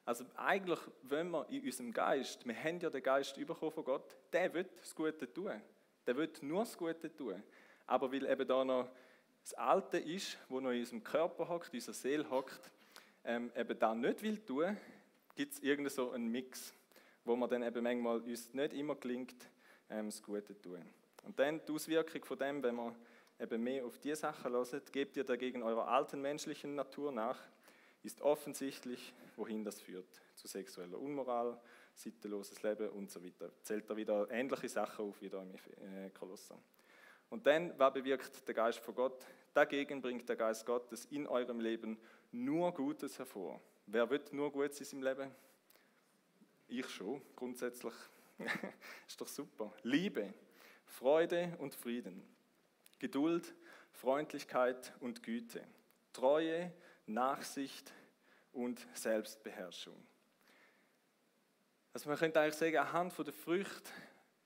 [0.06, 4.18] Also eigentlich, wenn wir in unserem Geist, wir haben ja den Geist bekommen von Gott,
[4.34, 5.62] der wird das Gute tun.
[6.06, 7.42] Der wird nur das Gute tun.
[7.86, 8.90] Aber weil eben da noch
[9.42, 12.72] das Alte ist, wo noch in unserem Körper hockt, in unserer Seele hockt,
[13.24, 14.78] ähm, eben da nicht will tun,
[15.36, 16.74] gibt es irgendeinen so einen Mix,
[17.24, 19.50] wo man dann eben manchmal uns nicht immer gelingt,
[19.90, 20.82] ähm, das Gute tun.
[21.24, 22.96] Und dann die Auswirkung von dem, wenn man
[23.40, 27.40] eben mehr auf diese Sachen hört, gebt ihr dagegen eurer alten menschlichen Natur nach,
[28.04, 30.22] ist offensichtlich, wohin das führt.
[30.36, 31.60] Zu sexueller Unmoral,
[31.96, 33.52] sittenloses Leben und so weiter.
[33.64, 36.58] Zählt da wieder ähnliche Sachen auf wie da im äh, Kolosser.
[37.30, 39.26] Und dann, was bewirkt der Geist von Gott?
[39.54, 41.98] Dagegen bringt der Geist Gottes in eurem Leben
[42.32, 43.62] nur Gutes hervor.
[43.86, 45.32] Wer wird nur Gutes in seinem Leben?
[46.68, 47.94] Ich schon, grundsätzlich.
[49.08, 49.72] ist doch super.
[49.84, 50.34] Liebe,
[50.94, 52.22] Freude und Frieden,
[53.00, 53.54] Geduld,
[53.92, 55.64] Freundlichkeit und Güte,
[56.14, 56.72] Treue,
[57.08, 57.92] Nachsicht
[58.52, 59.96] und Selbstbeherrschung.
[61.94, 63.90] Also man könnte eigentlich sagen, anhand von der Früchte,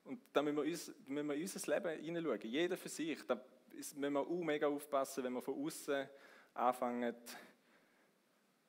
[0.06, 3.40] und da müssen wir, uns, müssen wir in unser Leben hineinschauen, jeder für sich, da
[3.74, 6.08] müssen wir auch mega aufpassen, wenn wir von außen
[6.54, 7.14] anfangen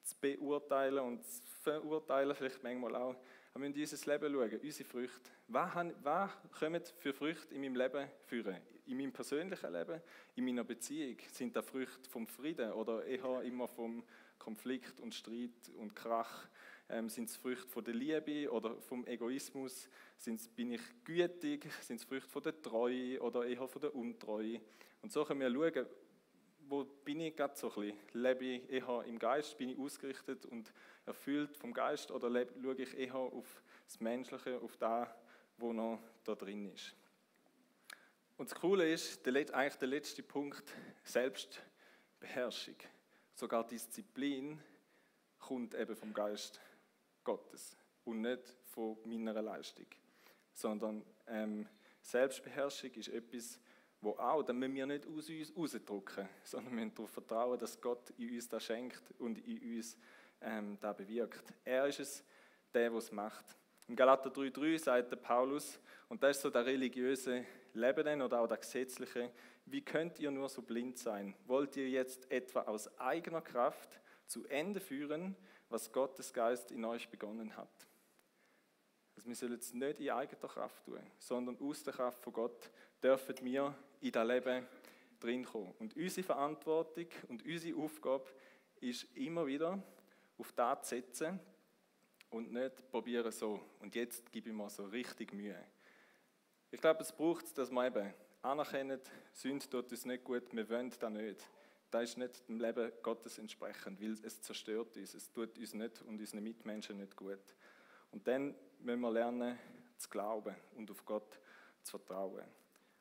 [0.02, 3.16] zu beurteilen und zu verurteilen, vielleicht manchmal auch.
[3.58, 5.30] Wir müssen in unser Leben schauen, unsere Früchte.
[5.48, 8.56] Was, haben, was kommen für Früchte in meinem Leben führen?
[8.86, 10.00] In meinem persönlichen Leben,
[10.36, 11.16] in meiner Beziehung?
[11.32, 14.04] Sind das Früchte vom Frieden oder eher immer vom
[14.38, 16.46] Konflikt und Streit und Krach?
[16.88, 19.88] Ähm, sind es Früchte von der Liebe oder vom Egoismus?
[20.16, 21.66] Sind's, bin ich gütig?
[21.80, 24.60] Sind es Früchte von der Treue oder eher von der Untreue?
[25.02, 25.86] Und so können wir schauen,
[26.68, 28.22] wo bin ich gerade so ein bisschen?
[28.22, 29.58] Lebe ich eher im Geist?
[29.58, 30.72] Bin ich ausgerichtet und
[31.08, 32.10] erfüllt vom Geist?
[32.10, 32.30] Oder
[32.62, 35.08] schaue ich eher auf das Menschliche, auf das,
[35.56, 36.94] was noch da drin ist?
[38.36, 42.76] Und das Coole ist, eigentlich der letzte Punkt, Selbstbeherrschung.
[43.34, 44.60] Sogar Disziplin
[45.40, 46.60] kommt eben vom Geist
[47.24, 49.86] Gottes und nicht von meiner Leistung.
[50.52, 51.66] Sondern ähm,
[52.00, 53.58] Selbstbeherrschung ist etwas,
[54.00, 57.80] wo auch, dann müssen wir nicht aus uns rausdrücken, sondern wir müssen darauf vertrauen, dass
[57.80, 59.98] Gott in uns das schenkt und in uns
[60.40, 61.52] ähm, das bewirkt.
[61.64, 62.24] Er ist es,
[62.72, 63.44] der, der es macht.
[63.88, 68.46] Im Galater 3,3 sagt der Paulus, und das ist so der religiöse Leben oder auch
[68.46, 69.30] der gesetzliche,
[69.66, 71.34] wie könnt ihr nur so blind sein?
[71.46, 75.36] Wollt ihr jetzt etwa aus eigener Kraft zu Ende führen,
[75.68, 77.86] was Gottes Geist in euch begonnen hat?
[79.16, 82.70] Also wir sollen es nicht in eigener Kraft tun, sondern aus der Kraft von Gott
[83.02, 84.66] dürfen wir in das Leben
[85.18, 85.74] drin kommen.
[85.78, 88.26] Und unsere Verantwortung und unsere Aufgabe
[88.80, 89.82] ist immer wieder,
[90.38, 91.40] auf das zu setzen
[92.30, 93.60] und nicht probieren so.
[93.80, 95.62] Und jetzt gebe ich mir so richtig Mühe.
[96.70, 99.00] Ich glaube, es braucht dass wir eben anerkennen,
[99.32, 101.48] Sünde tut uns nicht gut, wir wollen das nicht.
[101.90, 106.02] Das ist nicht dem Leben Gottes entsprechend, weil es zerstört uns, es tut uns nicht
[106.02, 107.56] und unseren Mitmenschen nicht gut.
[108.10, 109.58] Und dann müssen wir lernen,
[109.96, 111.40] zu glauben und auf Gott
[111.82, 112.44] zu vertrauen.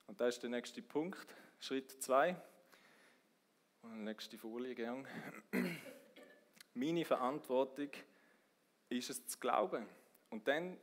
[0.07, 1.27] Und das ist der nächste Punkt,
[1.59, 2.35] Schritt 2.
[3.83, 5.05] Nächste Folie, gern.
[6.77, 7.89] Meine Verantwortung
[8.87, 9.87] ist es zu glauben.
[10.29, 10.77] Und dann,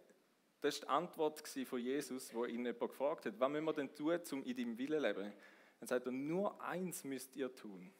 [0.60, 3.94] das war die Antwort von Jesus, wo ihn jemand gefragt hat, was müssen wir denn
[3.94, 5.32] tun, um in deinem Willen zu leben?
[5.78, 7.92] Dann sagt er, nur eins müsst ihr tun,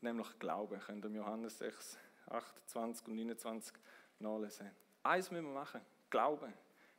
[0.00, 0.78] nämlich glauben.
[0.78, 3.74] Könnt ihr Johannes 6, 28 und 29
[4.20, 4.70] nachlesen.
[5.02, 6.52] Eins müssen wir machen, glauben.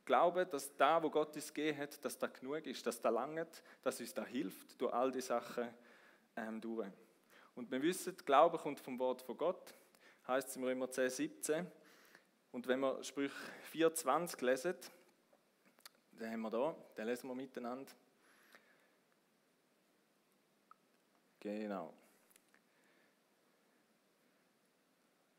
[0.04, 3.62] Glauben, dass da, wo Gott uns gegeben hat, dass da genug ist, dass da langt,
[3.82, 5.68] dass uns da hilft, durch all die Sachen
[6.36, 6.90] ähm, durch.
[7.54, 9.74] Und wir wissen, Glaube kommt vom Wort von Gott,
[10.28, 11.66] heißt es im Römer 10, 17.
[12.52, 13.32] Und wenn wir Sprüch
[13.72, 14.74] 4,20 lesen,
[16.12, 17.90] den haben wir da, den lesen wir miteinander.
[21.40, 21.94] Genau.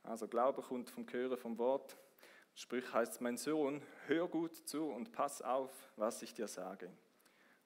[0.04, 1.98] Also Glaube kommt vom Hören vom Wort
[2.60, 6.92] Sprich heißt, mein Sohn, hör gut zu und pass auf, was ich dir sage.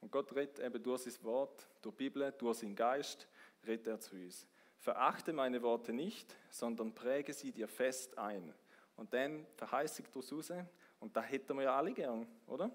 [0.02, 3.28] Und Gott redet eben durch sein Wort, durch die Bibel, durch seinen Geist,
[3.66, 4.46] redet er zu uns.
[4.84, 8.54] Verachte meine Worte nicht, sondern präge sie dir fest ein.
[8.98, 10.52] Und dann verheißig du raus,
[11.00, 12.70] und da hätten wir ja alle gern, oder?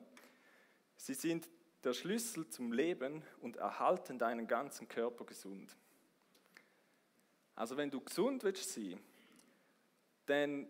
[0.97, 1.47] Sie sind
[1.85, 5.77] der Schlüssel zum Leben und erhalten deinen ganzen Körper gesund.
[7.55, 8.99] Also wenn du gesund willst sein,
[10.25, 10.66] dann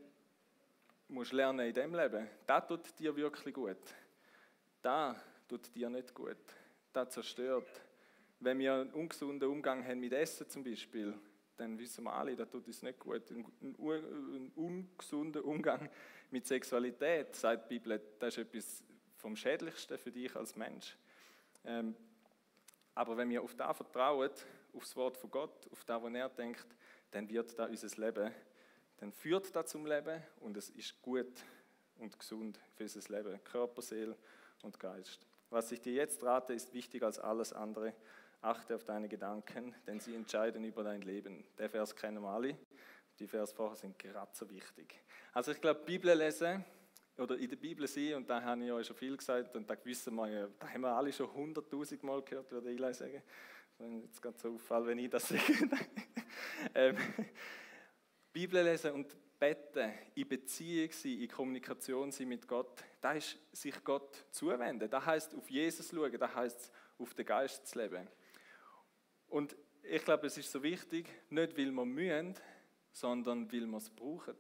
[1.07, 3.95] musst lernen in dem Leben, das tut dir wirklich gut.
[4.83, 6.37] Das tut dir nicht gut.
[6.93, 7.69] Das zerstört.
[8.41, 11.15] Wenn wir einen ungesunden Umgang haben mit Essen zum Beispiel,
[11.59, 13.23] dann wissen wir alle, das tut uns nicht gut.
[13.31, 15.89] Ein, ungesunder Umgang
[16.31, 18.85] mit Sexualität, sagt die Bibel, das ist etwas
[19.17, 20.97] vom Schädlichsten für dich als Mensch.
[21.65, 21.95] Ähm,
[22.95, 24.31] aber wenn wir auf das vertrauen,
[24.73, 26.67] auf das Wort von Gott, auf das, was er denkt,
[27.11, 28.33] dann wird da unser Leben
[28.99, 31.33] dann führt das zum Leben und es ist gut
[31.99, 34.17] und gesund für unser Leben, Körper, Seele
[34.63, 35.25] und Geist.
[35.51, 37.95] Was ich dir jetzt rate, ist wichtiger als alles andere.
[38.41, 41.45] Achte auf deine Gedanken, denn sie entscheiden über dein Leben.
[41.59, 42.57] Der Vers kennen wir alle.
[43.19, 45.03] Die Vers vorher sind gerade so wichtig.
[45.33, 46.65] Also ich glaube, Bibel lesen
[47.17, 49.77] oder in der Bibel sein, und da habe ich euch schon viel gesagt, und da
[49.85, 53.23] wissen wir, da haben wir alle schon hunderttausend Mal gehört, würde ich sagen.
[53.79, 55.43] Wenn jetzt gerade so auffällt, wenn ich das sage.
[56.75, 56.97] ähm,
[58.33, 63.85] Bibel lesen und beten, in Beziehung sein, in Kommunikation sein mit Gott, das ist sich
[63.85, 64.89] Gott zuwenden.
[64.89, 68.09] Das heißt auf Jesus schauen, das heißt auf den Geist zu leben.
[69.29, 72.35] Und ich glaube, es ist so wichtig, nicht weil wir mühen,
[72.93, 74.35] sondern weil wir es brauchen.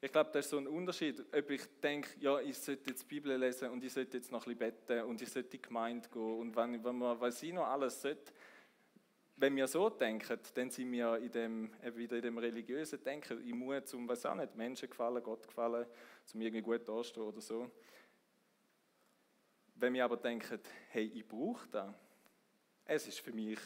[0.00, 3.06] Ich glaube, das ist so ein Unterschied, ob ich denke, ja, ich sollte jetzt die
[3.06, 5.62] Bibel lesen und ich sollte jetzt noch ein bisschen beten und ich sollte in die
[5.62, 8.32] Gemeinde gehen und wenn, wenn man, weiß ich noch alles sollte,
[9.36, 13.58] wenn wir so denken, dann sind wir in dem, wieder in dem religiösen Denken im
[13.58, 15.86] Mut zum, was auch nicht, Menschen gefallen, Gott gefallen,
[16.24, 17.70] zum irgendwie gut dastehen oder so.
[19.74, 21.94] Wenn wir aber denken, hey, ich brauche das,
[22.84, 23.58] es ist für mich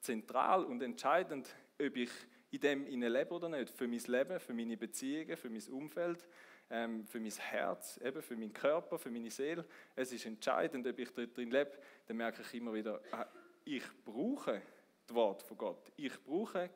[0.00, 1.48] zentral und entscheidend,
[1.80, 2.10] ob ich
[2.50, 6.26] in dem lebe oder nicht, für mein Leben, für meine Beziehungen, für mein Umfeld,
[6.70, 9.64] ähm, für mein Herz, eben für meinen Körper, für meine Seele.
[9.96, 11.72] Es ist entscheidend, ob ich drin lebe,
[12.06, 13.26] dann merke ich immer wieder, ah,
[13.64, 14.60] ich brauche
[15.06, 15.92] das Wort von Gott.
[15.96, 16.70] Ich brauche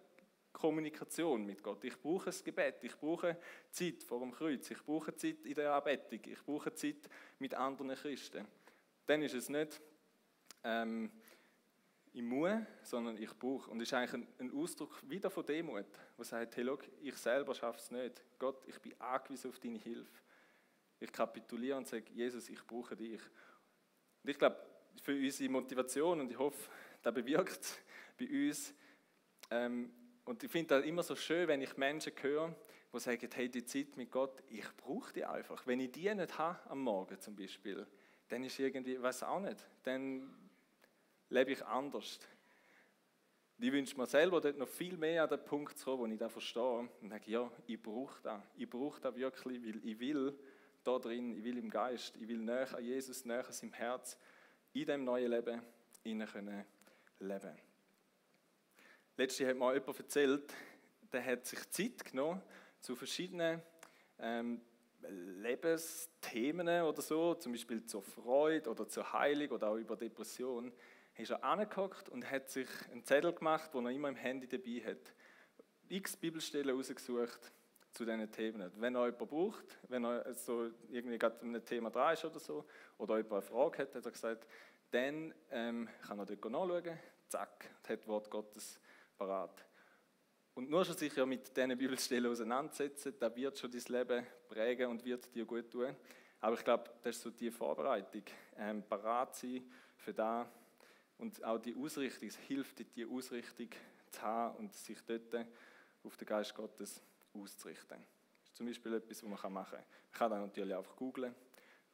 [0.53, 1.85] Kommunikation mit Gott.
[1.85, 2.77] Ich brauche das Gebet.
[2.83, 3.37] Ich brauche
[3.71, 4.71] Zeit vor dem Kreuz.
[4.71, 6.21] Ich brauche Zeit in der Anbetung.
[6.25, 8.47] Ich brauche Zeit mit anderen Christen.
[9.05, 9.81] Dann ist es nicht
[10.65, 11.11] ähm,
[12.17, 13.71] ich muss, sondern ich brauche.
[13.71, 15.85] Und es ist eigentlich ein, Ausdruck wieder von Demut,
[16.17, 18.23] der sagt, hey, look, ich selber schaffe es nicht.
[18.39, 20.23] Gott, ich bin angewiesen auf deine Hilfe.
[20.99, 23.21] Ich kapituliere und sage, Jesus, ich brauche dich.
[24.23, 24.57] Und ich glaube,
[25.03, 26.71] für unsere Motivation, und ich hoffe,
[27.03, 27.83] das bewirkt
[28.19, 28.73] bei uns.
[29.51, 29.93] Ähm,
[30.25, 32.55] und ich finde das immer so schön, wenn ich Menschen höre,
[32.95, 35.67] die sagen, hey, die Zeit mit Gott, ich brauche die einfach.
[35.67, 37.87] Wenn ich die nicht habe, am Morgen zum Beispiel,
[38.29, 40.46] dann ist irgendwie, weiß auch nicht, dann
[41.31, 42.19] lebe ich anders.
[43.59, 46.19] Ich wünsche mir selber dort noch viel mehr an den Punkt zu kommen, wo ich
[46.19, 48.43] das verstehe und sage, ja, ich brauche das.
[48.57, 50.39] Ich brauche das wirklich, weil ich will
[50.85, 54.19] da drin, ich will im Geist, ich will näher an Jesus, näher an seinem Herz,
[54.75, 55.63] in dem neuen Leben,
[56.05, 56.65] innen können
[57.19, 57.57] leben.
[59.17, 60.53] Letztens hat mir jemand erzählt,
[61.11, 62.43] der hat sich Zeit genommen
[62.81, 63.63] zu verschiedenen
[64.19, 64.61] ähm,
[65.09, 70.73] Lebensthemen oder so, zum Beispiel zur Freude oder zur Heilung oder auch über Depression,
[71.19, 74.83] ist er angehockt und hat sich einen Zettel gemacht, den er immer im Handy dabei
[74.85, 75.15] hat.
[75.89, 77.53] X Bibelstellen rausgesucht
[77.93, 78.71] zu diesen Themen.
[78.77, 82.67] Wenn er jemanden braucht, wenn er so irgendwie gerade ein Thema dran ist oder so,
[82.99, 84.47] oder jemand eine Frage hat, hat er gesagt,
[84.91, 86.99] dann ähm, kann er dort nachschauen,
[87.29, 88.81] zack, und hat das Wort Gottes
[89.17, 89.65] parat.
[90.55, 94.91] Und nur schon sich ja mit diesen Bibelstellen auseinandersetzen, da wird schon dein Leben prägen
[94.91, 95.95] und wird dir gut tun.
[96.41, 98.23] Aber ich glaube, das ist so die Vorbereitung,
[98.57, 100.47] ähm, parat sein für das
[101.19, 102.29] und auch die Ausrichtung.
[102.29, 103.69] Es hilft dir, die Ausrichtung
[104.11, 105.47] zu haben und sich dort
[106.03, 107.03] auf den Geist Gottes
[107.33, 107.99] auszurichten.
[107.99, 109.81] Das ist zum Beispiel etwas, was man machen kann.
[109.81, 111.35] Man kann dann natürlich einfach googlen.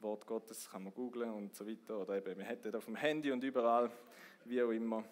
[0.01, 1.99] Wort Gottes kann man googlen und so weiter.
[1.99, 3.91] Oder eben, man hätte auf dem Handy und überall,
[4.45, 5.05] wie auch immer.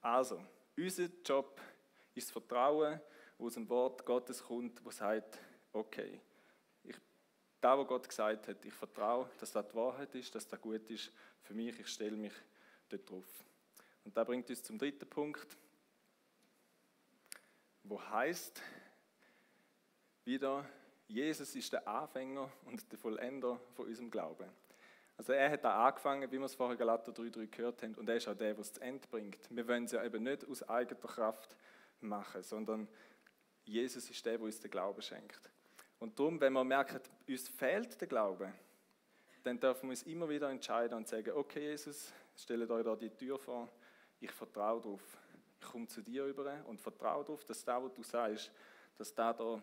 [0.00, 0.42] Also,
[0.76, 1.60] unser Job
[2.14, 3.00] ist das Vertrauen,
[3.38, 5.38] wo aus dem Wort Gottes kommt, wo sagt,
[5.72, 6.20] okay,
[6.82, 6.96] ich,
[7.60, 10.88] da, wo Gott gesagt hat, ich vertraue, dass das die Wahrheit ist, dass das gut
[10.90, 12.32] ist für mich, ich stelle mich
[12.88, 13.44] dort drauf.
[14.04, 15.56] Und da bringt uns zum dritten Punkt,
[17.82, 18.62] wo heißt
[20.24, 20.64] wieder,
[21.06, 24.48] Jesus ist der Anfänger und der Vollender von unserem Glauben.
[25.16, 28.16] Also er hat da angefangen, wie wir es vorher Galater 3,3 gehört haben, und er
[28.16, 29.38] ist auch der, der es zu Ende bringt.
[29.50, 31.56] Wir wollen es ja eben nicht aus eigener Kraft
[32.00, 32.88] machen, sondern
[33.64, 35.50] Jesus ist der, der uns den Glauben schenkt.
[35.98, 38.52] Und darum, wenn wir merken, uns fehlt der Glaube,
[39.42, 43.10] dann dürfen wir uns immer wieder entscheiden und sagen, okay Jesus, stellt euch da die
[43.10, 43.68] Tür vor,
[44.20, 45.18] ich vertraue darauf.
[45.60, 48.50] Ich komme zu dir über und vertraue darauf, dass da, was du sagst,
[48.96, 49.62] dass da da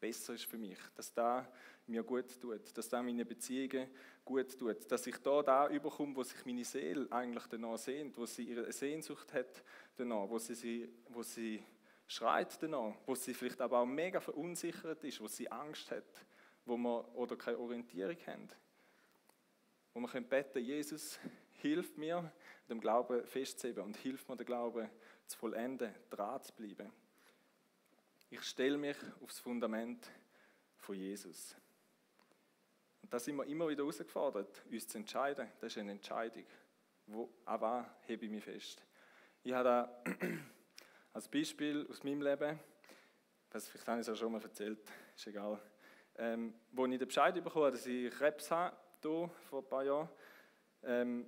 [0.00, 1.46] besser ist für mich, dass da
[1.86, 3.88] mir gut tut, dass da meine Beziehungen
[4.24, 8.26] gut tut, dass ich da da überkomme, wo sich meine Seele eigentlich danach sehnt, wo
[8.26, 9.62] sie ihre Sehnsucht hat
[9.96, 11.62] danach, wo sie, wo sie
[12.06, 16.26] schreit danach, wo sie vielleicht aber auch mega verunsichert ist, wo sie Angst hat,
[16.64, 18.48] wo man oder keine Orientierung haben.
[19.98, 21.18] Wo man beten Jesus,
[21.54, 22.30] hilf mir,
[22.68, 24.88] dem Glauben festzuheben und hilf mir, den Glauben
[25.26, 26.92] zu vollenden, dran zu bleiben.
[28.30, 30.08] Ich stelle mich aufs Fundament
[30.76, 31.56] von Jesus.
[33.02, 35.48] Und da sind wir immer wieder herausgefordert, uns zu entscheiden.
[35.58, 36.46] Das ist eine Entscheidung.
[37.08, 38.86] Wo, an was hebe ich mich fest?
[39.42, 40.04] Ich habe da
[41.12, 42.56] als Beispiel aus meinem Leben,
[43.50, 44.78] das vielleicht habe ich es ja schon mal erzählt,
[45.16, 45.60] ist egal.
[46.14, 49.84] Ähm, wo ich den Bescheid bekommen habe, dass ich Krebs habe, hier, vor ein paar
[49.84, 50.08] Jahren,
[50.82, 51.26] ähm,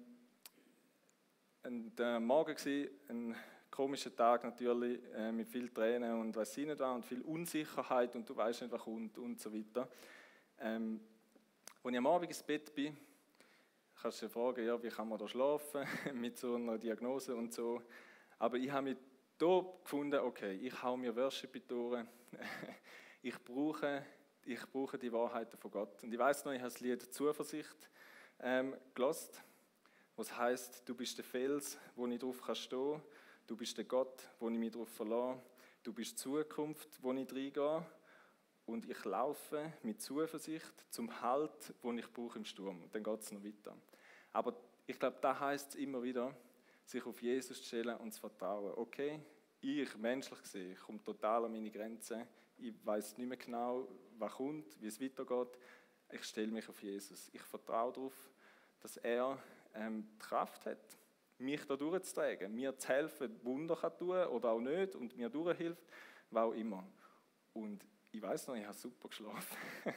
[1.62, 3.36] ein der Morgen war ein
[3.70, 8.28] komischer Tag natürlich, äh, mit viel Tränen und was nicht war und viel Unsicherheit und
[8.28, 9.88] du weißt nicht, was kommt und so weiter.
[10.58, 11.00] Ähm,
[11.82, 12.96] als ich am Abend ins Bett bin,
[14.00, 17.52] kannst du dir fragen, ja, wie kann man da schlafen mit so einer Diagnose und
[17.52, 17.82] so.
[18.38, 18.98] Aber ich habe mich
[19.38, 22.08] da gefunden, okay, ich hau mir Worship Ohren.
[23.22, 24.04] ich, brauche,
[24.50, 26.02] ich brauche die Wahrheiten von Gott.
[26.02, 27.88] Und ich weiß noch, ich habe das Lied Zuversicht
[28.40, 29.42] ähm, gelost,
[30.16, 33.00] was heißt, du bist der Fels, wo ich drauf kann stehen.
[33.46, 35.40] Du bist der Gott, wo ich mich darauf verlasse.
[35.82, 37.86] Du bist die Zukunft, wo ich reingehe.
[38.66, 42.82] Und ich laufe mit Zuversicht zum Halt, wo ich brauche im Sturm.
[42.82, 43.76] Und dann geht es noch weiter.
[44.32, 44.54] Aber
[44.86, 46.36] ich glaube, da heißt es immer wieder,
[46.84, 48.74] sich auf Jesus zu stellen und zu vertrauen.
[48.76, 49.20] Okay,
[49.60, 52.26] ich, menschlich gesehen, komme total an meine Grenzen.
[52.58, 53.88] Ich weiß nicht mehr genau,
[54.20, 55.58] was kommt, wie es weitergeht.
[56.12, 57.30] Ich stelle mich auf Jesus.
[57.32, 58.30] Ich vertraue darauf,
[58.80, 59.38] dass er
[59.74, 60.98] ähm, die Kraft hat,
[61.38, 65.82] mich da durchzutragen, mir zu helfen, Wunder kann tun oder auch nicht und mir durchhilft,
[66.30, 66.84] was auch immer.
[67.54, 69.56] Und ich weiß noch, ich habe super geschlafen.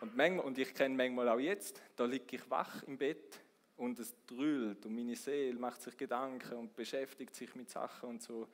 [0.00, 3.40] und, manchmal, und ich kenne manchmal auch jetzt, da liege ich wach im Bett
[3.76, 8.22] und es drüllt und meine Seele macht sich Gedanken und beschäftigt sich mit Sachen und
[8.22, 8.48] so,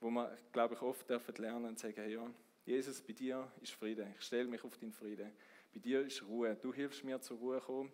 [0.00, 2.28] wo man, glaube ich, oft dürfen lernen und sagen, ja,
[2.64, 4.10] Jesus, bei dir ist Friede.
[4.16, 5.30] Ich stelle mich auf deinen Frieden.
[5.74, 6.56] Bei dir ist Ruhe.
[6.56, 7.92] Du hilfst mir zur Ruhe kommen.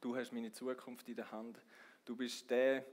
[0.00, 1.64] Du hast meine Zukunft in der Hand.
[2.04, 2.84] Du bist der,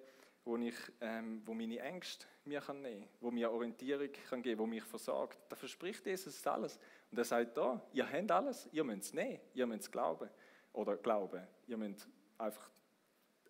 [0.45, 4.59] wo, ich, ähm, wo meine Ängste mir kann nehmen kann, wo mir Orientierung kann geben
[4.59, 5.39] wo mich versorgt.
[5.49, 6.79] Da verspricht Jesus alles.
[7.09, 10.29] Und er sagt da, ihr habt alles, ihr müsst es nehmen, ihr müsst es glauben.
[10.73, 12.69] Oder glauben, ihr müsst einfach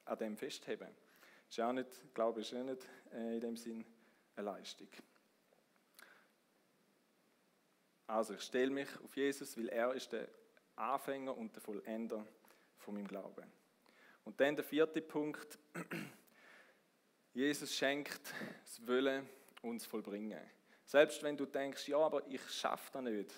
[0.06, 0.96] an dem festheben.
[1.50, 3.86] Ist auch nicht, Glaube ist auch nicht äh, in dem Sinn
[4.38, 4.88] eine Leistung.
[8.10, 10.28] Also ich stelle mich auf Jesus, weil er ist der
[10.76, 12.26] Anfänger und der Vollender
[12.80, 13.46] von meinem Glauben.
[14.24, 15.60] Und dann der vierte Punkt.
[17.34, 19.30] Jesus schenkt das Wollen
[19.62, 20.42] uns vollbringen.
[20.86, 23.32] Selbst wenn du denkst, ja, aber ich schaffe das nicht.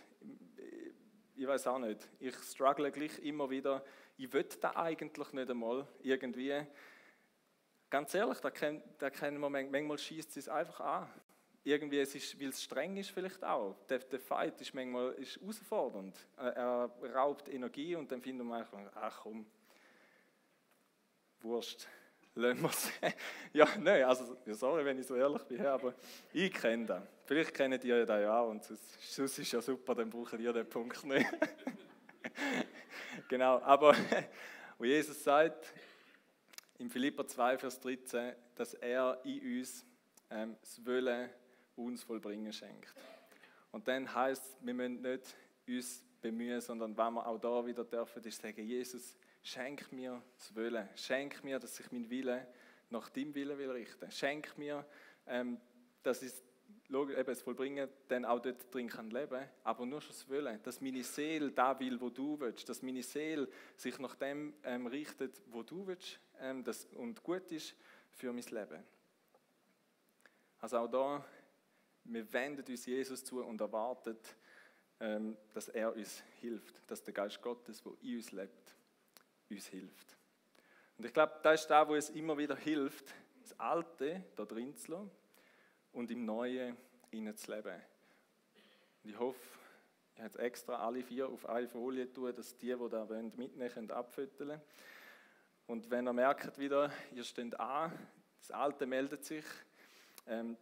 [1.35, 2.07] Ich weiß auch nicht.
[2.19, 3.83] Ich struggle gleich immer wieder.
[4.15, 6.65] Ich will da eigentlich nicht einmal irgendwie.
[7.89, 11.09] Ganz ehrlich, da kennen wir manchmal schießt es einfach an.
[11.63, 13.75] Irgendwie, es ist, weil es streng ist vielleicht auch.
[13.87, 16.17] Der, der Fight ist manchmal ist herausfordernd.
[16.35, 19.45] Er raubt Energie und dann findet man einfach, ach komm,
[21.41, 21.87] Wurst,
[22.35, 22.91] lassen wir es.
[23.53, 25.93] ja, nein, also sorry, wenn ich so ehrlich bin, aber
[26.33, 27.03] ich kenne das.
[27.25, 30.53] Vielleicht kennt ihr das ja auch und sonst, sonst ist ja super, dann braucht ihr
[30.53, 31.29] den Punkt nicht.
[33.27, 33.95] genau, aber
[34.77, 35.73] wo Jesus sagt,
[36.79, 39.85] in Philippa 2, Vers 13, dass er in uns
[40.31, 41.29] ähm, das Wollen
[41.85, 42.93] uns vollbringen schenkt.
[43.71, 45.35] Und dann heißt wir müssen nicht
[45.67, 50.55] uns bemühen, sondern wenn wir auch da wieder dürfen, ist sagen, Jesus, Schenk mir das
[50.55, 50.87] Wollen.
[50.95, 52.47] Schenk mir, dass ich mein Wille
[52.89, 54.11] nach deinem Willen will richten.
[54.11, 54.85] Schenk mir,
[55.25, 55.59] ähm,
[56.03, 56.31] dass ich
[56.89, 60.81] eben das Vollbringen dann auch dort drin kann leben aber nur schon das Wollen, dass
[60.81, 65.41] meine Seele da will, wo du willst, dass meine Seele sich nach dem ähm, richtet,
[65.47, 67.75] wo du willst ähm, das, und gut ist
[68.11, 68.83] für mein Leben.
[70.59, 71.25] Also auch da,
[72.03, 74.17] wir wenden uns Jesus zu und erwarten,
[74.99, 78.75] ähm, dass er uns hilft, dass der Geist Gottes, der in uns lebt,
[79.49, 80.17] uns hilft.
[80.97, 84.75] Und ich glaube, das ist da, wo es immer wieder hilft, das Alte da drin
[84.75, 85.11] zu lassen
[85.91, 86.77] und im Neuen
[87.35, 87.81] zu leben.
[89.03, 89.39] Und ich hoffe,
[90.13, 93.69] ich habe jetzt extra alle vier auf eine Folie tun, dass die, die da mitnehmen
[93.69, 94.61] können, abfütteln
[95.65, 97.91] Und wenn ihr merkt wieder, ihr steht an,
[98.39, 99.45] das Alte meldet sich,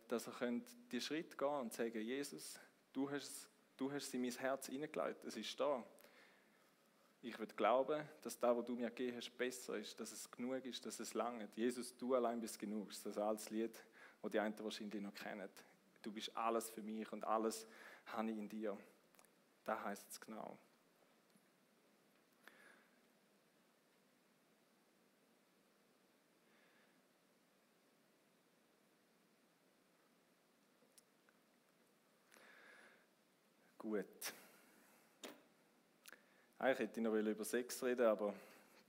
[0.08, 2.60] dass ihr könnt die Schritt gehen und sagen, Jesus,
[2.92, 5.84] du hast, du hast sie in mein Herz hineingelegt, es ist da.
[7.22, 10.64] Ich würde glauben, dass das, was du mir gegeben hast, besser ist, dass es genug
[10.66, 11.50] ist, dass es lange.
[11.54, 12.88] Jesus, du allein bist genug.
[12.88, 13.78] Das ist das altes Lied,
[14.22, 15.50] das die einen wahrscheinlich noch kennen.
[16.02, 17.68] Du bist alles für mich und alles
[18.06, 18.78] habe ich in dir.
[19.66, 20.58] Da heißt es genau.
[33.90, 34.06] Gut.
[36.60, 38.36] Eigentlich hätte ich noch über Sex reden, aber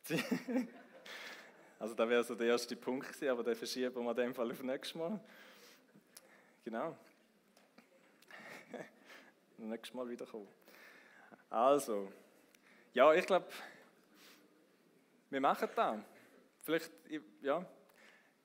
[1.79, 4.51] also da wäre so der erste Punkt gewesen, aber den verschieben wir in dem Fall
[4.51, 5.19] auf nächstes Mal.
[6.63, 6.95] Genau.
[9.57, 10.49] nächstes Mal wiederkommen.
[11.49, 12.13] Also,
[12.93, 13.47] ja, ich glaube,
[15.31, 15.99] wir machen das.
[16.61, 16.91] Vielleicht,
[17.41, 17.65] ja,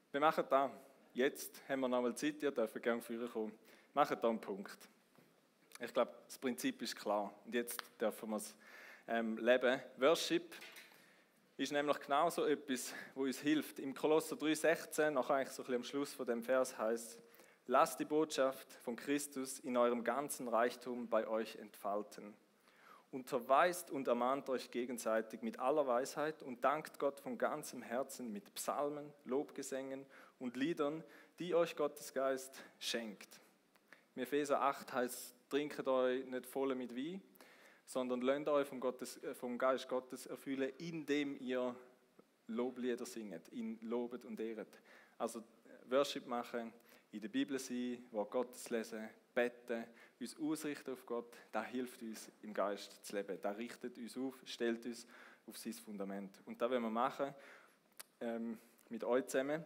[0.09, 0.71] wir machen das.
[1.13, 3.51] Jetzt haben wir noch mal Zeit, ihr dürft gerne führen kommen.
[3.93, 4.87] Machen da einen Punkt.
[5.79, 7.33] Ich glaube, das Prinzip ist klar.
[7.45, 8.55] Und jetzt dürfen wir es
[9.07, 9.81] ähm, leben.
[9.97, 10.55] Worship
[11.57, 13.79] ist nämlich genau so etwas, wo uns hilft.
[13.79, 17.19] Im Kolosser 3,16, noch eigentlich so ein bisschen am Schluss von dem Vers heißt,
[17.67, 22.33] lasst die Botschaft von Christus in eurem ganzen Reichtum bei euch entfalten.
[23.11, 28.53] Unterweist und ermahnt euch gegenseitig mit aller Weisheit und dankt Gott von ganzem Herzen mit
[28.55, 30.05] Psalmen, Lobgesängen
[30.39, 31.03] und Liedern,
[31.39, 33.41] die euch Gottes Geist schenkt.
[34.15, 37.21] Im Epheser 8 heißt, trinket euch nicht voll mit Wein,
[37.85, 41.75] sondern lernt euch vom, Gottes, äh, vom Geist Gottes erfüllen, indem ihr
[42.47, 44.79] Loblieder singet, ihn lobet und ehret.
[45.17, 45.43] Also
[45.89, 46.73] Worship machen,
[47.11, 49.85] in der Bibel sein, Wort Gottes lesen, beten,
[50.19, 53.37] uns ausrichten auf Gott, das hilft uns im Geist zu leben.
[53.41, 55.07] Das richtet uns auf, stellt uns
[55.47, 56.41] auf sein Fundament.
[56.45, 57.33] Und das wollen wir machen
[58.19, 58.57] ähm,
[58.89, 59.63] mit euch zusammen.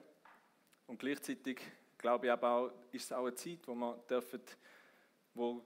[0.88, 1.60] Und gleichzeitig
[1.98, 4.42] glaube ich aber auch, ist es auch eine Zeit, wo wir dürfen,
[5.34, 5.64] wo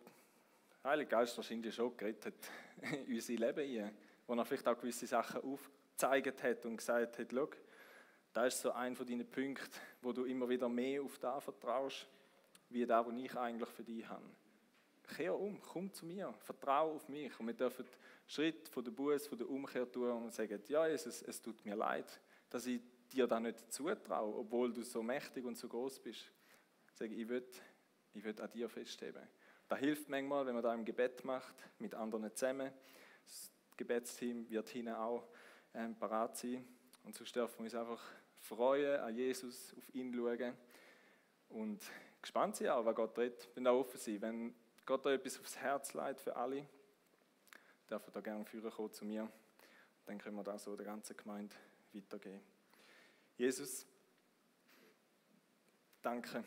[0.84, 3.98] Heilige Geist wahrscheinlich schon geredet hat in unser Leben rein,
[4.28, 7.50] wo er vielleicht auch gewisse Sachen aufgezeigt hat und gesagt hat, schau,
[8.34, 12.08] das ist so ein von deinen Punkten, wo du immer wieder mehr auf da vertraust,
[12.70, 14.26] wie da, wo ich eigentlich für dich habe.
[15.16, 17.38] Kehr um, komm zu mir, vertraue auf mich.
[17.40, 17.86] Und wir dürfen
[18.26, 21.76] Schritt von der Buße, von der Umkehr tun und sagen, ja Jesus, es tut mir
[21.76, 26.32] leid, dass ich dir da nicht zutraue, obwohl du so mächtig und so groß bist.
[26.88, 27.46] Ich sage, ich will,
[28.14, 29.24] ich will an dir festheben.
[29.74, 32.72] Das hilft manchmal, wenn man da im Gebet macht, mit anderen zusammen.
[33.26, 35.28] Das Gebetsteam wird hinten auch
[35.74, 36.64] ähm, parat sein.
[37.04, 38.04] Und so dürfen wir uns einfach
[38.38, 40.54] freuen, an Jesus, auf ihn schauen
[41.50, 41.84] und
[42.22, 43.52] gespannt sein auch, was Gott redet.
[43.56, 44.22] Bin da offen sein.
[44.22, 44.56] Wenn
[44.86, 46.68] Gott da etwas aufs Herz leitet für alle,
[47.88, 49.28] darf er da gerne führen zu mir.
[50.06, 51.56] Dann können wir da so der ganzen Gemeinde
[51.94, 52.42] weitergehen.
[53.38, 53.88] Jesus,
[56.04, 56.44] danke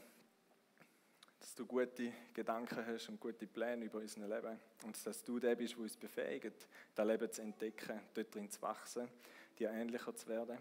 [1.46, 5.54] dass du gute Gedanken hast und gute Pläne über unser Leben und dass du der
[5.54, 9.08] bist, der uns befähigt, das Leben zu entdecken, dort drin zu wachsen,
[9.56, 10.58] dir ähnlicher zu werden.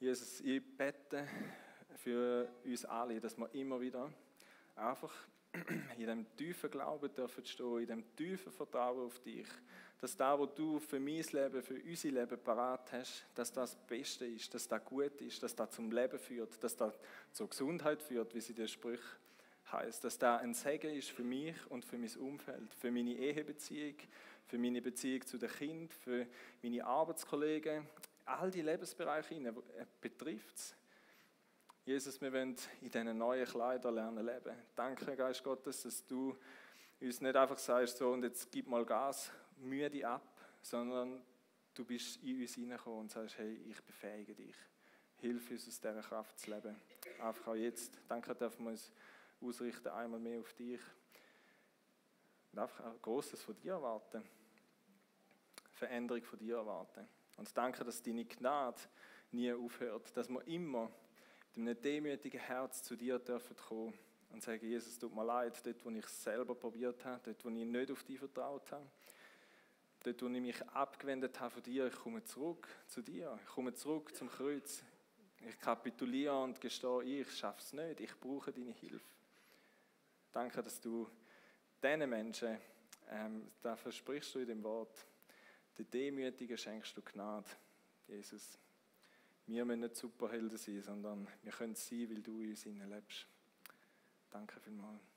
[0.00, 1.28] Jesus, ich bete
[1.94, 4.12] für uns alle, dass wir immer wieder
[4.74, 5.14] einfach
[5.96, 9.46] in dem tiefen Glauben dürfen stehen, in dem tiefen Vertrauen auf dich,
[10.00, 14.26] dass da, wo du für mein Leben, für unser Leben parat hast, dass das Beste
[14.26, 16.98] ist, dass das gut ist, dass das zum Leben führt, dass das
[17.30, 19.04] zur Gesundheit führt, wie sie der Sprüche
[19.72, 23.96] heißt, dass da ein Segen ist für mich und für mein Umfeld, für meine Ehebeziehung,
[24.46, 26.26] für meine Beziehung zu den Kindern, für
[26.62, 27.86] meine Arbeitskollegen,
[28.24, 30.74] all die Lebensbereiche äh, betrifft es.
[31.84, 34.56] Jesus, wir wollen in diesen neuen Kleidern lernen leben.
[34.74, 36.36] Danke, Geist Gottes, dass du
[37.00, 41.22] uns nicht einfach sagst, so und jetzt gib mal Gas, müde ab, sondern
[41.74, 44.56] du bist in uns hineingekommen und sagst, hey, ich befähige dich.
[45.18, 46.76] Hilf uns aus dieser Kraft zu leben.
[47.20, 48.00] Einfach auch jetzt.
[48.08, 48.92] Danke, dürfen wir uns
[49.40, 50.80] ausrichten, einmal mehr auf dich.
[52.52, 54.22] Und einfach ein Großes von dir erwarten.
[55.72, 57.06] Veränderung von dir erwarten.
[57.36, 58.80] Und danke, dass deine Gnade
[59.30, 60.90] nie aufhört, dass wir immer
[61.54, 63.94] mit einem demütigen Herz zu dir dürfen kommen
[64.30, 67.48] und sagen, Jesus, tut mir leid, dort, wo ich es selber probiert habe, dort, wo
[67.48, 68.86] ich nicht auf dich vertraut habe,
[70.02, 73.74] dort, wo ich mich abgewendet habe von dir, ich komme zurück zu dir, ich komme
[73.74, 74.82] zurück zum Kreuz.
[75.48, 79.15] Ich kapituliere und gestehe, ich schaffe es nicht, ich brauche deine Hilfe.
[80.36, 81.08] Danke, dass du
[81.82, 82.58] diesen Menschen,
[83.08, 85.06] ähm, da versprichst du in dem Wort,
[85.78, 87.48] den Demütigen schenkst du Gnade,
[88.06, 88.58] Jesus.
[89.46, 93.26] Wir müssen nicht Superhelden sein, sondern wir können es sein, weil du in uns lebst.
[94.28, 95.15] Danke vielmals.